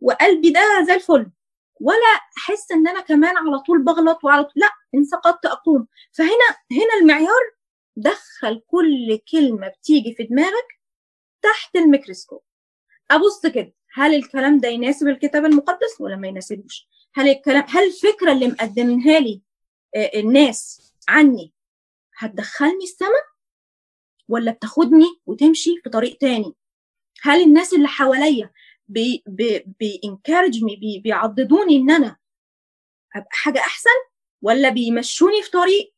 وقلبي 0.00 0.50
ده 0.50 0.60
زي 0.86 0.94
الفل. 0.94 1.30
ولا 1.80 2.20
أحس 2.38 2.72
إن 2.72 2.88
أنا 2.88 3.00
كمان 3.00 3.36
على 3.36 3.58
طول 3.58 3.84
بغلط 3.84 4.24
وعلى 4.24 4.44
طول 4.44 4.52
لا 4.56 4.70
إن 4.94 5.04
سقطت 5.04 5.46
أقوم. 5.46 5.86
فهنا 6.12 6.48
هنا 6.72 6.94
المعيار 7.00 7.42
دخل 7.96 8.62
كل 8.66 9.18
كلمة 9.32 9.68
بتيجي 9.68 10.14
في 10.14 10.22
دماغك 10.22 10.80
تحت 11.42 11.76
الميكروسكوب. 11.76 12.42
أبص 13.10 13.46
كده 13.46 13.74
هل 13.94 14.14
الكلام 14.14 14.58
ده 14.58 14.68
يناسب 14.68 15.08
الكتاب 15.08 15.44
المقدس 15.44 16.00
ولا 16.00 16.16
ما 16.16 16.28
يناسبوش؟ 16.28 16.88
هل 17.14 17.28
الكلام 17.28 17.64
هل 17.68 17.86
الفكرة 17.86 18.32
اللي 18.32 18.48
مقدمينها 18.48 19.20
لي 19.20 19.42
الناس 20.14 20.92
عني 21.08 21.52
هتدخلني 22.16 22.84
السماء 22.84 23.24
ولا 24.28 24.52
بتاخدني 24.52 25.20
وتمشي 25.26 25.80
في 25.84 25.90
طريق 25.90 26.16
تاني؟ 26.18 26.54
هل 27.22 27.42
الناس 27.42 27.74
اللي 27.74 27.88
حواليا 27.88 28.50
بي 28.90 29.22
بي 29.26 29.64
بي 29.80 30.00
بيعضدوني 31.04 31.76
إن 31.76 31.90
أنا 31.90 32.16
أبقى 33.16 33.28
حاجة 33.30 33.58
أحسن 33.58 33.90
ولا 34.42 34.68
بيمشوني 34.68 35.42
في 35.42 35.50
طريق 35.50 35.94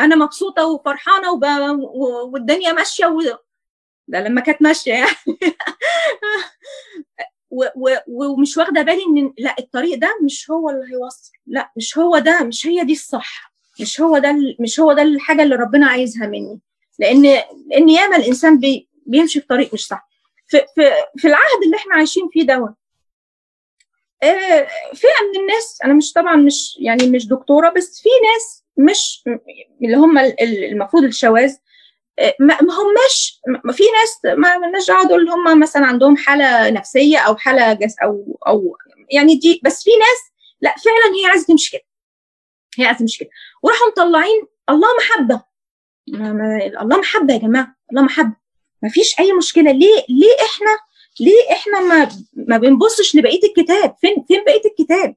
أنا 0.00 0.16
مبسوطة 0.16 0.66
وفرحانة 0.66 1.32
وب... 1.32 1.44
والدنيا 2.32 2.72
ماشية 2.72 3.06
و... 3.06 3.20
ده 4.08 4.20
لما 4.20 4.40
كانت 4.40 4.62
ماشية 4.62 4.92
يعني. 4.92 5.16
و... 7.50 7.64
و... 7.76 7.96
ومش 8.06 8.56
واخدة 8.56 8.82
بالي 8.82 9.02
إن 9.02 9.32
لا 9.38 9.54
الطريق 9.58 9.98
ده 9.98 10.18
مش 10.24 10.50
هو 10.50 10.70
اللي 10.70 10.92
هيوصل 10.92 11.32
لا 11.46 11.72
مش 11.76 11.98
هو 11.98 12.18
ده 12.18 12.44
مش 12.44 12.66
هي 12.66 12.84
دي 12.84 12.92
الصح 12.92 13.52
مش 13.80 14.00
هو 14.00 14.18
ده 14.18 14.36
مش 14.60 14.80
هو 14.80 14.92
ده 14.92 15.02
الحاجة 15.02 15.42
اللي 15.42 15.54
ربنا 15.54 15.86
عايزها 15.86 16.26
مني. 16.26 16.60
لأن 16.98 17.22
لأن 17.66 17.88
ياما 17.88 18.16
الإنسان 18.16 18.60
بي... 18.60 18.88
بيمشي 19.06 19.40
في 19.40 19.46
طريق 19.46 19.74
مش 19.74 19.86
صح. 19.86 20.11
في 20.52 20.58
في 20.74 20.90
في 21.16 21.28
العهد 21.28 21.62
اللي 21.64 21.76
إحنا 21.76 21.94
عايشين 21.94 22.28
فيه 22.32 22.46
دوت. 22.46 22.74
آه 24.22 24.68
فئه 24.94 25.22
من 25.32 25.40
الناس 25.40 25.78
أنا 25.84 25.94
مش 25.94 26.12
طبعا 26.12 26.36
مش 26.36 26.76
يعني 26.80 27.10
مش 27.10 27.28
دكتورة 27.28 27.68
بس 27.68 28.02
في 28.02 28.08
ناس 28.32 28.64
مش 28.76 29.24
اللي 29.84 29.96
هم 29.96 30.18
المفروض 30.42 31.04
الشواذ 31.04 31.54
ما 32.40 32.54
هماش 32.60 33.40
في 33.72 33.82
ناس 33.98 34.36
ما 34.38 34.66
لناش 34.66 34.86
دعوة 34.88 35.08
دول 35.08 35.28
هم 35.28 35.60
مثلا 35.60 35.86
عندهم 35.86 36.16
حالة 36.16 36.70
نفسية 36.70 37.18
أو 37.18 37.36
حالة 37.36 37.72
جس 37.72 37.94
أو 38.02 38.40
أو 38.46 38.76
يعني 39.10 39.34
دي 39.34 39.60
بس 39.64 39.82
في 39.84 39.90
ناس 39.90 40.32
لا 40.60 40.74
فعلا 40.84 41.16
هي 41.16 41.30
عايزة 41.30 41.46
تمشي 41.46 41.70
كده. 41.78 41.86
هي 42.78 42.86
عايزة 42.86 42.98
تمشي 42.98 43.24
كده. 43.24 43.30
وراحوا 43.62 43.88
مطلعين 43.88 44.42
الله 44.70 44.88
محبة. 44.98 45.42
الله 46.80 46.98
محبة 46.98 47.34
يا 47.34 47.38
جماعة 47.38 47.76
الله 47.90 48.02
محبة. 48.02 48.36
ما 48.82 48.88
فيش 48.88 49.20
أي 49.20 49.32
مشكلة. 49.32 49.70
ليه 49.72 50.04
ليه 50.08 50.36
إحنا 50.46 50.78
ليه 51.20 51.52
إحنا 51.52 51.80
ما 51.80 52.08
ما 52.34 52.56
بنبصش 52.58 53.16
لبقية 53.16 53.40
الكتاب؟ 53.44 53.96
فين 54.00 54.24
فين 54.28 54.44
بقية 54.44 54.62
الكتاب؟ 54.70 55.16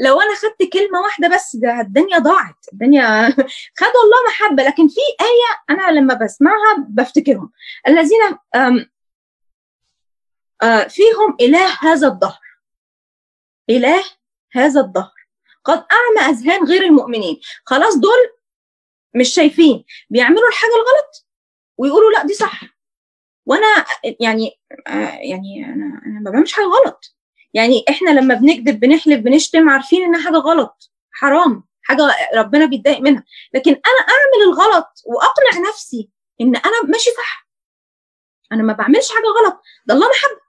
لو 0.00 0.20
أنا 0.20 0.34
خدت 0.34 0.72
كلمة 0.72 1.00
واحدة 1.00 1.28
بس 1.28 1.56
ده 1.56 1.80
الدنيا 1.80 2.18
ضاعت. 2.18 2.66
الدنيا 2.72 3.28
خدوا 3.80 4.02
الله 4.04 4.26
محبة. 4.28 4.62
لكن 4.62 4.88
في 4.88 5.00
آية 5.20 5.62
أنا 5.70 5.90
لما 5.90 6.14
بسمعها 6.14 6.86
بفتكرهم. 6.88 7.52
الذين 7.88 8.20
أم 8.54 8.90
فيهم 10.88 11.36
إله 11.40 11.78
هذا 11.80 12.08
الدهر. 12.08 12.40
إله 13.70 14.04
هذا 14.52 14.80
الدهر. 14.80 15.12
قد 15.64 15.84
أعمى 15.92 16.30
أذهان 16.30 16.64
غير 16.64 16.82
المؤمنين. 16.82 17.40
خلاص 17.64 17.96
دول 17.96 18.30
مش 19.14 19.34
شايفين. 19.34 19.84
بيعملوا 20.10 20.48
الحاجة 20.48 20.70
الغلط 20.70 21.26
ويقولوا 21.78 22.10
لا 22.10 22.26
دي 22.26 22.34
صح. 22.34 22.71
وأنا 23.46 23.84
يعني 24.20 24.60
يعني 25.30 25.64
أنا 25.64 26.00
أنا 26.06 26.20
ما 26.20 26.30
بعملش 26.30 26.52
حاجة 26.52 26.64
غلط. 26.64 27.16
يعني 27.54 27.84
إحنا 27.88 28.10
لما 28.10 28.34
بنكذب 28.34 28.80
بنحلف 28.80 29.20
بنشتم 29.20 29.68
عارفين 29.68 30.02
إنها 30.04 30.22
حاجة 30.24 30.36
غلط. 30.36 30.92
حرام. 31.12 31.64
حاجة 31.82 32.02
ربنا 32.36 32.66
بيتضايق 32.66 33.00
منها. 33.00 33.24
لكن 33.54 33.70
أنا 33.70 34.06
أعمل 34.08 34.48
الغلط 34.52 34.88
وأقنع 35.06 35.68
نفسي 35.68 36.10
إن 36.40 36.56
أنا 36.56 36.82
ماشي 36.88 37.10
صح. 37.10 37.48
أنا 38.52 38.62
ما 38.62 38.72
بعملش 38.72 39.08
حاجة 39.10 39.24
غلط. 39.44 39.60
ده 39.86 39.94
الله 39.94 40.08
محبه 40.08 40.40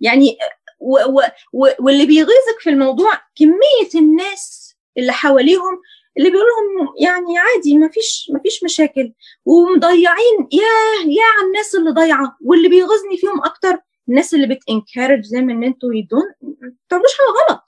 يعني 0.00 0.38
و 0.80 0.98
و 0.98 1.22
و 1.52 1.68
واللي 1.80 2.06
بيغيظك 2.06 2.60
في 2.60 2.70
الموضوع 2.70 3.12
كمية 3.36 4.00
الناس 4.00 4.74
اللي 4.98 5.12
حواليهم 5.12 5.80
اللي 6.18 6.30
بيقول 6.30 6.44
لهم 6.46 6.88
يعني 7.00 7.38
عادي 7.38 7.78
ما 7.78 7.88
فيش 7.88 8.30
ما 8.32 8.40
فيش 8.40 8.64
مشاكل. 8.64 9.12
ومضيعين 9.44 10.48
يا 10.52 11.06
يا 11.06 11.24
على 11.38 11.46
الناس 11.46 11.74
اللي 11.74 11.90
ضايعة. 11.90 12.36
واللي 12.44 12.68
بيغيظني 12.68 13.16
فيهم 13.16 13.44
أكتر 13.44 13.78
الناس 14.08 14.34
اللي 14.34 14.46
بتنكارج 14.46 15.22
زي 15.22 15.40
ما 15.40 15.52
ان 15.52 15.64
أنتوا 15.64 15.94
يدون 15.94 16.24
ما 16.42 16.72
بتعملوش 16.86 17.10
حاجة 17.18 17.28
غلط. 17.54 17.62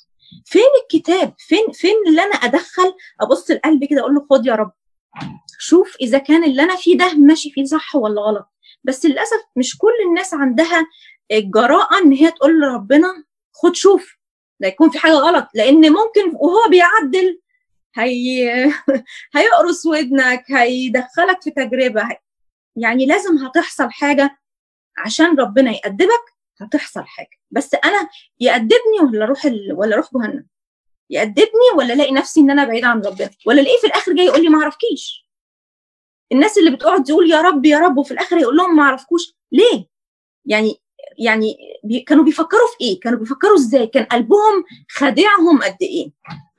فين 0.44 0.62
الكتاب؟ 0.82 1.34
فين 1.38 1.72
فين 1.72 1.94
اللي 2.08 2.22
أنا 2.22 2.34
أدخل؟ 2.34 2.94
أبص 3.20 3.50
لقلبي 3.50 3.86
كده 3.86 4.00
أقول 4.00 4.14
له 4.14 4.26
خد 4.30 4.46
يا 4.46 4.54
رب. 4.54 4.72
شوف 5.58 5.96
إذا 6.00 6.18
كان 6.18 6.44
اللي 6.44 6.62
أنا 6.62 6.76
فيه 6.76 6.98
ده 6.98 7.14
ماشي 7.14 7.50
فيه 7.50 7.64
صح 7.64 7.96
ولا 7.96 8.20
غلط. 8.20 8.46
بس 8.84 9.06
للأسف 9.06 9.40
مش 9.56 9.78
كل 9.78 9.92
الناس 10.08 10.34
عندها 10.34 10.86
الجراءة 11.32 11.98
إن 11.98 12.12
هي 12.12 12.30
تقول 12.30 12.60
لربنا 12.60 13.24
خد 13.52 13.74
شوف. 13.74 14.16
لا 14.60 14.68
يكون 14.68 14.90
في 14.90 14.98
حاجة 14.98 15.12
غلط. 15.12 15.46
لأن 15.54 15.92
ممكن 15.92 16.32
وهو 16.34 16.68
بيعدل 16.70 17.40
هي 17.94 18.64
هيقرص 19.36 19.86
ودنك 19.86 20.44
هيدخلك 20.50 21.42
في 21.42 21.50
تجربة. 21.50 22.08
يعني 22.76 23.06
لازم 23.06 23.38
هتحصل 23.38 23.90
حاجة 23.90 24.38
عشان 24.98 25.40
ربنا 25.40 25.70
يأدبك 25.70 26.32
هتحصل 26.60 27.04
حاجة. 27.06 27.38
بس 27.50 27.74
أنا 27.74 28.08
يأدبني 28.40 29.00
ولا 29.02 29.24
أروح 29.24 29.44
ال... 29.44 29.72
ولا 29.72 29.94
أروح 29.94 30.08
جهنم؟ 30.14 30.46
يأدبني 31.10 31.68
ولا 31.76 31.94
ألاقي 31.94 32.12
نفسي 32.12 32.40
إن 32.40 32.50
أنا 32.50 32.64
بعيد 32.64 32.84
عن 32.84 33.02
ربنا؟ 33.02 33.30
ولا 33.46 33.60
ألاقيه 33.60 33.80
في 33.80 33.86
الآخر 33.86 34.12
جاي 34.12 34.26
يقول 34.26 34.42
لي 34.42 34.48
ما 34.48 34.62
أعرفكيش؟ 34.62 35.26
الناس 36.32 36.58
اللي 36.58 36.70
بتقعد 36.70 37.04
تقول 37.04 37.30
يا 37.30 37.40
رب 37.40 37.66
يا 37.66 37.78
رب 37.78 37.98
وفي 37.98 38.10
الآخر 38.10 38.38
يقول 38.38 38.56
لهم 38.56 38.76
ما 38.76 38.82
أعرفكوش 38.82 39.34
ليه؟ 39.52 39.86
يعني 40.44 40.82
يعني 41.18 41.56
بي 41.84 42.00
كانوا 42.00 42.24
بيفكروا 42.24 42.68
في 42.78 42.84
إيه؟ 42.84 43.00
كانوا 43.00 43.18
بيفكروا 43.18 43.54
إزاي؟ 43.56 43.86
كان 43.86 44.04
قلبهم 44.04 44.64
خادعهم 44.90 45.62
قد 45.62 45.76
إيه؟ 45.82 46.12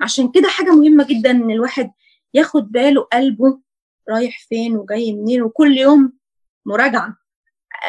عشان 0.04 0.32
كده 0.32 0.48
حاجة 0.48 0.72
مهمة 0.72 1.04
جدا 1.10 1.32
إن 1.32 1.52
الواحد 1.52 1.92
ياخد 2.34 2.72
باله 2.72 3.02
قلبه 3.02 3.60
رايح 4.10 4.46
فين 4.50 4.76
وجاي 4.78 5.14
منين 5.14 5.42
وكل 5.42 5.78
يوم 5.78 6.14
مراجعة. 6.66 7.18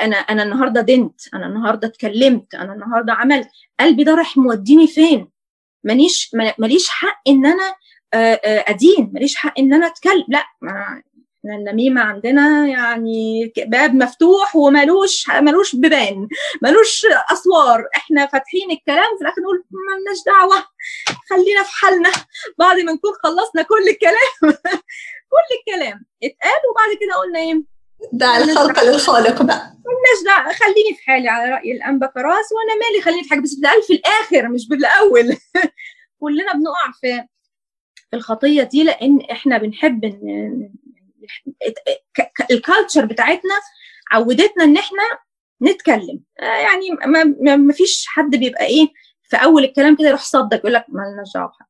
أنا 0.02 0.16
أنا 0.16 0.42
النهارده 0.42 0.80
دنت 0.80 1.34
أنا 1.34 1.46
النهارده 1.46 1.88
اتكلمت 1.88 2.54
أنا 2.54 2.72
النهارده 2.72 3.12
عملت. 3.12 3.48
قلبي 3.80 4.04
ده 4.04 4.14
راح 4.14 4.36
موديني 4.36 4.86
فين؟ 4.86 5.28
ماليش 5.84 6.30
ماليش 6.58 6.88
حق 6.88 7.22
إن 7.28 7.46
أنا 7.46 7.74
أدين 8.68 9.10
ماليش 9.12 9.36
حق 9.36 9.58
إن 9.58 9.74
أنا 9.74 9.86
أتكلم. 9.86 10.24
لا 10.28 10.44
إحنا 11.44 11.56
النميمة 11.56 12.00
عندنا 12.00 12.66
يعني 12.66 13.52
باب 13.66 13.94
مفتوح 13.94 14.56
وملوش 14.56 15.30
ملوش 15.30 15.76
بيبان 15.76 16.28
ملوش 16.62 17.06
أسوار. 17.32 17.88
إحنا 17.96 18.26
فاتحين 18.26 18.70
الكلام 18.70 19.16
في 19.16 19.22
الآخر 19.22 19.40
نقول 19.42 19.64
مالناش 19.70 20.18
دعوة 20.26 20.64
خلينا 21.30 21.62
في 21.62 21.70
حالنا. 21.72 22.10
بعد 22.58 22.76
ما 22.76 22.92
نكون 22.92 23.12
خلصنا 23.22 23.62
كل 23.62 23.88
الكلام 23.88 24.54
كل 25.34 25.48
الكلام 25.58 26.04
اتقال 26.22 26.60
وبعد 26.70 26.96
كده 27.00 27.14
قلنا 27.20 27.38
إيه؟ 27.38 27.62
ده 28.12 28.36
الخلق 28.36 28.84
للخالق 28.84 29.42
بقى. 29.42 29.74
مالناش 29.86 30.24
دعوة. 30.24 30.52
خليني 30.52 30.94
في 30.96 31.02
حالي 31.06 31.28
على 31.28 31.50
رأي 31.50 31.72
الأنبا 31.72 32.06
كراس 32.06 32.46
وأنا 32.52 32.74
مالي 32.88 33.02
خليني 33.02 33.22
في 33.22 33.30
حاجة. 33.30 33.40
بس 33.40 33.54
بتقال 33.54 33.82
في 33.82 33.92
الآخر 33.92 34.48
مش 34.48 34.68
بالأول. 34.68 35.36
كلنا 36.20 36.52
بنقع 36.52 36.92
في 37.00 37.24
الخطية 38.14 38.62
دي 38.62 38.84
لأن 38.84 39.20
إحنا 39.20 39.58
بنحب 39.58 40.04
الكالتشر 42.50 43.04
بتاعتنا 43.04 43.54
عودتنا 44.12 44.64
إن 44.64 44.76
إحنا 44.76 45.02
نتكلم. 45.62 46.22
يعني 46.38 46.90
ما 47.56 47.72
فيش 47.72 48.06
حد 48.06 48.36
بيبقى 48.36 48.64
إيه 48.66 48.88
في 49.22 49.36
أول 49.36 49.64
الكلام 49.64 49.96
كده 49.96 50.08
يروح 50.08 50.22
صدق 50.22 50.56
يقول 50.56 50.72
لك 50.72 50.84
مالناش 50.88 51.28
دعوة 51.34 51.48
بحد 51.48 51.66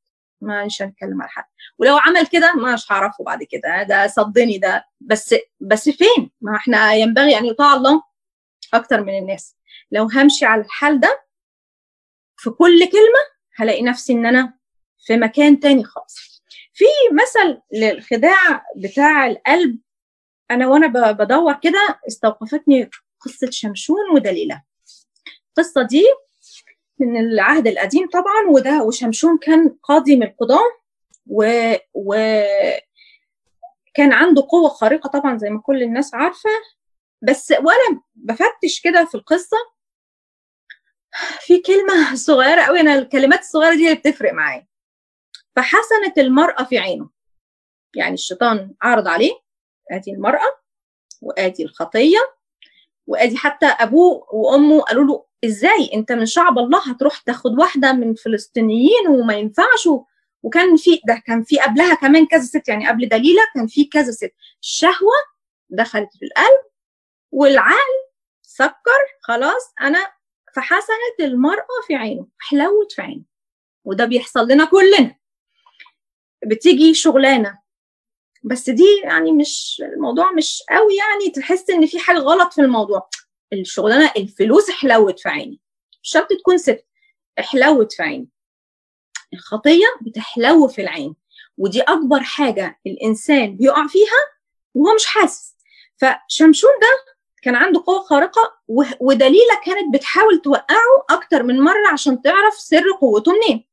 مش 0.66 0.82
هنتكلم 0.82 1.22
على 1.22 1.30
حد. 1.30 1.44
ولو 1.78 1.96
عمل 1.96 2.26
كده 2.26 2.54
مش 2.54 2.92
هعرفه 2.92 3.24
بعد 3.24 3.42
كده 3.42 3.82
ده 3.82 4.06
صدني 4.06 4.58
ده. 4.58 4.84
بس 5.00 5.34
بس 5.60 5.88
فين؟ 5.88 6.30
ما 6.40 6.56
إحنا 6.56 6.92
ينبغي 6.94 7.38
أن 7.38 7.44
يطاع 7.44 7.74
الله 7.74 8.02
أكتر 8.74 9.00
من 9.04 9.18
الناس. 9.18 9.56
لو 9.90 10.04
همشي 10.04 10.44
على 10.44 10.60
الحال 10.62 11.00
ده 11.00 11.24
في 12.36 12.50
كل 12.50 12.78
كلمة 12.88 13.20
هلاقي 13.56 13.82
نفسي 13.82 14.12
إن 14.12 14.26
أنا 14.26 14.54
في 15.06 15.16
مكان 15.16 15.60
تاني 15.60 15.84
خالص. 15.84 16.33
في 16.74 16.84
مثل 17.12 17.60
للخداع 17.72 18.66
بتاع 18.76 19.26
القلب. 19.26 19.78
أنا 20.50 20.68
وأنا 20.68 21.12
بدور 21.12 21.54
كده 21.62 22.00
استوقفتني 22.08 22.90
قصة 23.20 23.50
شمشون 23.50 24.10
ودليلة. 24.14 24.62
القصة 25.48 25.82
دي 25.82 26.04
من 26.98 27.16
العهد 27.16 27.66
القديم 27.66 28.08
طبعا 28.08 28.48
وده 28.50 28.82
وشمشون 28.82 29.38
كان 29.38 29.76
قاضي 29.82 30.16
من 30.16 30.22
القضاة 30.22 30.70
و, 31.26 31.72
و 31.94 32.14
كان 33.94 34.12
عنده 34.12 34.46
قوة 34.50 34.68
خارقة 34.68 35.08
طبعا 35.08 35.38
زي 35.38 35.50
ما 35.50 35.60
كل 35.60 35.82
الناس 35.82 36.14
عارفة. 36.14 36.50
بس 37.22 37.50
وأنا 37.50 38.02
بفتش 38.14 38.80
كده 38.84 39.04
في 39.04 39.14
القصة 39.14 39.56
في 41.40 41.58
كلمة 41.60 42.14
صغيرة 42.26 42.62
قوي 42.62 42.80
أنا 42.80 42.94
الكلمات 42.94 43.40
الصغيرة 43.40 43.74
دي 43.74 43.84
اللي 43.84 43.94
بتفرق 43.94 44.32
معايا. 44.32 44.66
فحسنت 45.56 46.18
المرأة 46.18 46.64
في 46.64 46.78
عينه. 46.78 47.10
يعني 47.96 48.14
الشيطان 48.14 48.74
عرض 48.82 49.08
عليه 49.08 49.32
ادي 49.90 50.10
المرأة 50.12 50.60
وادي 51.22 51.64
الخطية 51.64 52.18
وادي 53.06 53.36
حتى 53.36 53.66
أبوه 53.66 54.26
وأمه. 54.34 54.80
قالوا 54.80 55.04
له 55.04 55.26
إزاي؟ 55.44 55.90
أنت 55.94 56.12
من 56.12 56.26
شعب 56.26 56.58
الله 56.58 56.90
هتروح 56.90 57.18
تاخد 57.18 57.58
واحدة 57.58 57.92
من 57.92 58.14
فلسطينيين 58.14 59.08
وما 59.08 59.34
ينفعش. 59.34 59.88
وكان 60.42 60.76
في 60.76 61.00
ده 61.08 61.22
كان 61.26 61.42
في 61.42 61.58
قبلها 61.58 61.94
كمان 61.94 62.26
كذا 62.26 62.42
ست 62.42 62.68
يعني 62.68 62.88
قبل 62.88 63.08
دليلة 63.08 63.42
كان 63.54 63.66
في 63.66 63.84
كذا 63.84 64.10
ست. 64.12 64.32
الشهوة 64.62 65.14
دخلت 65.70 66.08
في 66.18 66.24
القلب 66.24 66.60
والعقل 67.32 68.04
سكر 68.42 69.00
خلاص 69.20 69.72
أنا 69.80 70.12
فحسنت 70.54 71.20
المرأة 71.20 71.82
في 71.86 71.94
عينه 71.94 72.26
حلوت 72.38 72.92
في 72.92 73.02
عينه. 73.02 73.24
وده 73.84 74.04
بيحصل 74.04 74.48
لنا 74.48 74.64
كلنا. 74.64 75.16
بتيجي 76.46 76.94
شغلانة. 76.94 77.58
بس 78.42 78.70
دي 78.70 79.00
يعني 79.04 79.32
مش 79.32 79.82
الموضوع 79.94 80.32
مش 80.32 80.62
قوي 80.70 80.96
يعني 80.96 81.30
تحس 81.30 81.70
إن 81.70 81.86
في 81.86 81.98
حاجة 81.98 82.18
غلط 82.18 82.52
في 82.52 82.60
الموضوع. 82.60 83.08
الشغلانة 83.52 84.12
الفلوس 84.16 84.70
حلوت 84.70 85.20
في 85.20 85.28
عيني. 85.28 85.60
مش 86.02 86.10
شرط 86.10 86.28
تكون 86.40 86.58
ست 86.58 86.86
حلوت 87.38 87.92
في 87.92 88.02
عيني. 88.02 88.28
الخطية 89.32 89.86
بتحلو 90.00 90.68
في 90.68 90.82
العين. 90.82 91.16
ودي 91.58 91.80
أكبر 91.82 92.20
حاجة 92.20 92.80
الإنسان 92.86 93.56
بيقع 93.56 93.86
فيها 93.86 94.18
وهو 94.74 94.94
مش 94.94 95.06
حاسس. 95.06 95.54
فشمشون 95.96 96.70
ده 96.82 97.14
كان 97.42 97.54
عنده 97.54 97.82
قوة 97.86 98.00
خارقة 98.02 98.54
ودليلة 99.00 99.60
كانت 99.64 99.94
بتحاول 99.94 100.40
توقعه 100.40 101.04
أكتر 101.10 101.42
من 101.42 101.60
مرة 101.60 101.88
عشان 101.92 102.22
تعرف 102.22 102.54
سر 102.54 102.92
قوته 103.00 103.32
منين. 103.32 103.68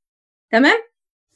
تمام؟ 0.52 0.78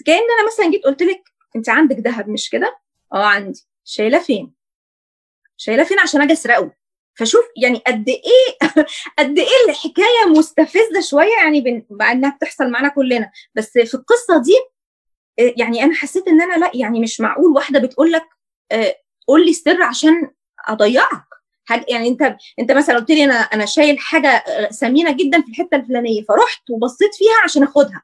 كان 0.05 0.17
أنا 0.39 0.47
مثلا 0.47 0.71
جيت 0.71 0.83
قلت 0.83 1.03
لك 1.03 1.23
أنت 1.55 1.69
عندك 1.69 1.95
ذهب 1.99 2.29
مش 2.29 2.49
كده؟ 2.49 2.77
آه 3.13 3.25
عندي. 3.25 3.67
شايلاه 3.83 4.19
فين؟ 4.19 4.53
شايلاه 5.57 5.83
فين 5.83 5.99
عشان 5.99 6.21
أجي 6.21 6.33
أسرقه؟ 6.33 6.71
فشوف 7.19 7.43
يعني 7.57 7.81
قد 7.87 8.09
إيه 8.09 8.69
قد 9.19 9.39
إيه 9.39 9.69
الحكاية 9.69 10.25
مستفزة 10.37 11.01
شوية 11.09 11.33
يعني 11.43 11.85
مع 11.89 12.11
إنها 12.11 12.29
بتحصل 12.29 12.69
معانا 12.71 12.89
كلنا. 12.89 13.31
بس 13.55 13.71
في 13.71 13.93
القصة 13.93 14.41
دي 14.41 14.53
يعني 15.57 15.83
أنا 15.83 15.93
حسيت 15.93 16.27
إن 16.27 16.41
أنا 16.41 16.65
لا 16.65 16.71
يعني 16.73 16.99
مش 16.99 17.21
معقول 17.21 17.51
واحدة 17.55 17.79
بتقول 17.79 18.11
لك 18.11 18.23
قول 19.27 19.45
لي 19.45 19.51
السر 19.51 19.83
عشان 19.83 20.31
أضيعك. 20.67 21.23
يعني 21.89 22.07
أنت 22.07 22.37
أنت 22.59 22.71
مثلا 22.71 22.95
قلت 22.95 23.11
لي 23.11 23.23
أنا 23.23 23.33
أنا 23.33 23.65
شايل 23.65 23.99
حاجة 23.99 24.43
ثمينه 24.69 25.11
جدا 25.11 25.41
في 25.41 25.47
الحتة 25.49 25.75
الفلانية 25.77 26.23
فرحت 26.23 26.69
وبصيت 26.69 27.15
فيها 27.15 27.43
عشان 27.43 27.63
آخدها. 27.63 28.03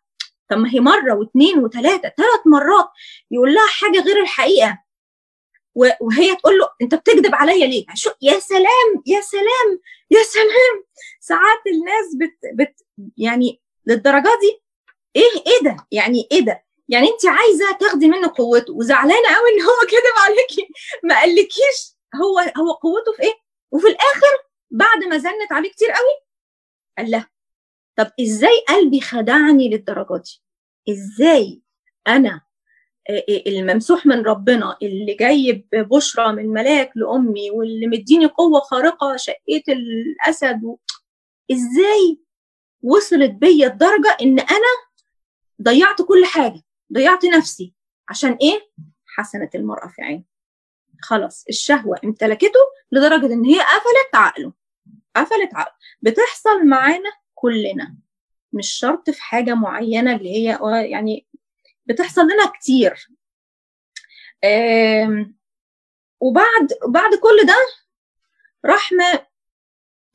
طب 0.51 0.57
ما 0.57 0.73
هي 0.73 0.79
مرة 0.79 1.13
واثنين 1.13 1.59
وثلاثه 1.59 2.13
ثلاث 2.17 2.41
مرات 2.45 2.89
يقول 3.31 3.53
لها 3.53 3.67
حاجة 3.67 3.99
غير 3.99 4.21
الحقيقة 4.21 4.83
وهي 5.75 6.35
تقول 6.35 6.57
له 6.57 6.69
أنت 6.81 6.95
بتكذب 6.95 7.35
عليا 7.35 7.67
ليه؟ 7.67 7.85
شو 7.95 8.09
يا 8.21 8.39
سلام 8.39 9.03
يا 9.05 9.21
سلام 9.21 9.79
يا 10.11 10.23
سلام 10.23 10.83
ساعات 11.19 11.59
الناس 11.67 12.15
بت, 12.15 12.37
بت 12.53 12.85
يعني 13.17 13.61
للدرجة 13.85 14.39
دي 14.41 14.61
إيه 15.15 15.43
إيه 15.47 15.63
ده؟ 15.63 15.77
يعني 15.91 16.27
إيه 16.31 16.41
ده؟ 16.41 16.63
يعني 16.89 17.07
أنت 17.07 17.25
عايزة 17.25 17.71
تاخدي 17.79 18.07
منه 18.07 18.33
قوته 18.37 18.73
وزعلانة 18.73 19.35
قوي 19.35 19.49
إن 19.49 19.61
هو 19.61 19.79
كذب 19.91 20.17
عليكي 20.25 20.73
ما 21.03 21.19
قالكيش 21.19 21.97
هو 22.15 22.39
هو 22.39 22.71
قوته 22.73 23.13
في 23.17 23.23
إيه؟ 23.23 23.33
وفي 23.71 23.87
الآخر 23.87 24.37
بعد 24.71 25.03
ما 25.03 25.17
زنت 25.17 25.51
عليه 25.51 25.69
كتير 25.69 25.91
قوي 25.91 26.25
قال 26.97 27.11
لها 27.11 27.29
طب 27.95 28.11
إزاي 28.21 28.63
قلبي 28.69 29.01
خدعني 29.01 29.69
للدرجة 29.69 30.21
دي؟ 30.23 30.41
إزاي 30.89 31.61
أنا 32.07 32.41
الممسوح 33.47 34.05
من 34.05 34.21
ربنا 34.25 34.77
اللي 34.81 35.13
جاي 35.13 35.65
ببشرى 35.71 36.31
من 36.33 36.47
ملاك 36.49 36.91
لأمي 36.95 37.51
واللي 37.51 37.87
مديني 37.87 38.25
قوة 38.25 38.59
خارقة 38.59 39.15
شقيت 39.15 39.69
الأسد 39.69 40.63
و... 40.63 40.77
إزاي 41.51 42.19
وصلت 42.83 43.31
بيا 43.31 43.67
الدرجة 43.67 44.17
إن 44.21 44.39
أنا 44.39 44.71
ضيعت 45.61 46.01
كل 46.01 46.25
حاجة 46.25 46.61
ضيعت 46.93 47.25
نفسي؟ 47.25 47.73
عشان 48.09 48.37
إيه؟ 48.41 48.69
حسنت 49.05 49.55
المرأة 49.55 49.87
في 49.87 50.01
عين 50.01 50.25
خلاص 51.01 51.45
الشهوة 51.49 51.99
امتلكته 52.03 52.59
لدرجة 52.91 53.33
إن 53.33 53.45
هي 53.45 53.59
قفلت 53.59 54.15
عقله 54.15 54.53
قفلت 55.15 55.49
عقله. 55.55 55.75
بتحصل 56.01 56.65
معانا 56.65 57.09
كلنا 57.41 57.95
مش 58.53 58.69
شرط 58.69 59.09
في 59.09 59.21
حاجة 59.21 59.53
معينة 59.53 60.15
اللي 60.15 60.29
هي 60.29 60.59
يعني 60.89 61.27
بتحصل 61.85 62.21
لنا 62.21 62.45
كتير. 62.45 63.07
وبعد 66.21 66.67
بعد 66.87 67.15
كل 67.15 67.47
ده 67.47 67.55
راح 68.65 68.91
ما 68.91 69.25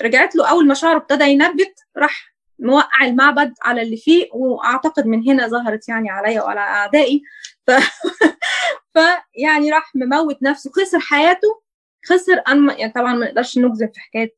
رجعت 0.03 0.37
له 0.37 0.51
أول 0.51 0.67
ما 0.67 0.75
شعره 0.75 0.97
ابتدى 0.97 1.25
ينبت 1.25 1.75
راح 1.97 2.37
موقع 2.59 3.05
المعبد 3.07 3.55
على 3.63 3.83
اللي 3.83 3.97
فيه 3.97 4.29
وأعتقد 4.33 5.07
من 5.07 5.29
هنا 5.29 5.49
ظهرت 5.49 5.89
يعني 5.89 6.11
عليا 6.11 6.43
وعلى 6.43 6.61
أعدائي. 6.61 7.23
ف... 7.67 7.71
فيعني 8.95 9.71
راح 9.71 9.93
مموت 9.95 10.43
نفسه 10.43 10.71
خسر 10.71 11.01
حياته 11.01 11.63
خسر 12.07 12.43
أن 12.49 12.71
يعني 12.79 12.93
طبعا 12.93 13.15
ما 13.15 13.27
نقدرش 13.27 13.59
نجزم 13.59 13.89
في 13.89 14.01
حكاية 14.01 14.35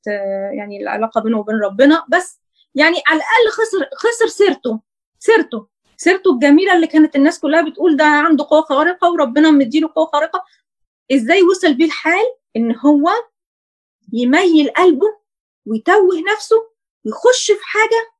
يعني 0.59 0.83
العلاقة 0.83 1.20
بينه 1.20 1.38
وبين 1.38 1.57
ربنا 1.57 2.05
بس 2.09 2.40
يعني 2.79 3.03
على 3.07 3.17
الأقل 3.17 3.51
خسر 3.53 3.88
خسر 3.97 4.27
سيرته 4.27 4.81
سيرته 5.19 5.69
سيرته 5.97 6.33
الجميلة 6.35 6.77
اللي 6.77 6.87
كانت 6.87 7.17
الناس 7.17 7.41
كلها 7.41 7.62
بتقول 7.71 7.97
ده 7.97 8.05
عنده 8.05 8.47
قوة 8.51 8.62
خارقة 8.62 9.11
وربنا 9.12 9.51
مديله 9.51 9.93
قوة 9.97 10.07
خارقة. 10.07 10.45
إزاي 11.12 11.43
وصل 11.43 11.75
بيه 11.75 11.85
الحال؟ 11.85 12.25
إن 12.57 12.77
هو 12.77 13.11
يميل 14.12 14.71
قلبه 14.71 15.07
ويتوه 15.67 16.21
نفسه 16.33 16.57
ويخش 17.05 17.51
في 17.51 17.64
حاجة 17.64 18.11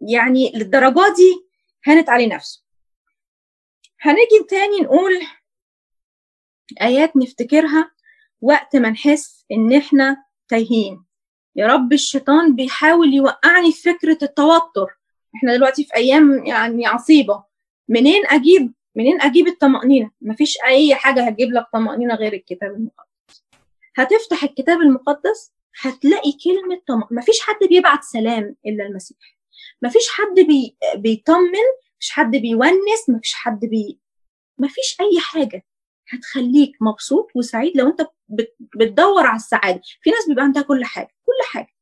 يعني 0.00 0.52
للدرجة 0.54 1.14
دي 1.16 1.46
هانت 1.86 2.08
عليه 2.08 2.34
نفسه. 2.34 2.64
هنيجي 4.00 4.44
تاني 4.48 4.80
نقول 4.80 5.12
آيات 6.82 7.16
نفتكرها 7.16 7.90
وقت 8.40 8.76
ما 8.76 8.90
نحس 8.90 9.44
إن 9.52 9.72
إحنا 9.76 10.24
تايهين. 10.48 11.04
يا 11.56 11.66
رب 11.66 11.92
الشيطان 11.92 12.56
بيحاول 12.56 13.14
يوقعني 13.14 13.72
في 13.72 13.82
فكرة 13.92 14.18
التوتر. 14.22 14.86
إحنا 15.36 15.56
دلوقتي 15.56 15.84
في 15.84 15.96
أيام 15.96 16.46
يعني 16.46 16.86
عصيبة. 16.86 17.44
منين 17.88 18.26
أجيب؟ 18.26 18.72
منين 18.96 19.20
أجيب 19.20 19.46
الطمأنينة؟ 19.48 20.10
مفيش 20.20 20.58
أي 20.66 20.94
حاجة 20.94 21.26
هتجيب 21.26 21.52
لك 21.52 21.66
طمأنينة 21.72 22.14
غير 22.14 22.32
الكتاب 22.32 22.70
المقدس. 22.70 23.44
هتفتح 23.96 24.44
الكتاب 24.44 24.80
المقدس 24.80 25.52
هتلاقي 25.80 26.32
كلمة 26.44 26.80
طمأنينة 26.86 27.08
مفيش 27.22 27.40
حد 27.40 27.68
بيبعت 27.68 28.04
سلام 28.04 28.56
إلا 28.66 28.86
المسيح. 28.86 29.18
مفيش 29.82 30.08
حد 30.10 30.40
بي... 30.46 30.76
بيطمن 30.96 31.66
مفيش 31.96 32.10
حد 32.10 32.30
بيونس 32.36 33.08
مفيش 33.08 33.34
حد 33.34 33.60
بي 33.60 33.98
مفيش 34.58 34.96
أي 35.00 35.20
حاجة. 35.20 35.64
هتخليك 36.08 36.72
مبسوط 36.80 37.28
وسعيد 37.34 37.76
لو 37.76 37.86
أنت 37.86 38.06
بتدور 38.76 39.26
على 39.26 39.36
السعادة. 39.36 39.80
في 40.02 40.10
ناس 40.10 40.28
بيبقى 40.28 40.44
عندها 40.44 40.62
كل 40.62 40.84
حاجة. 40.84 41.14
كل 41.30 41.48
حاجة. 41.52 41.74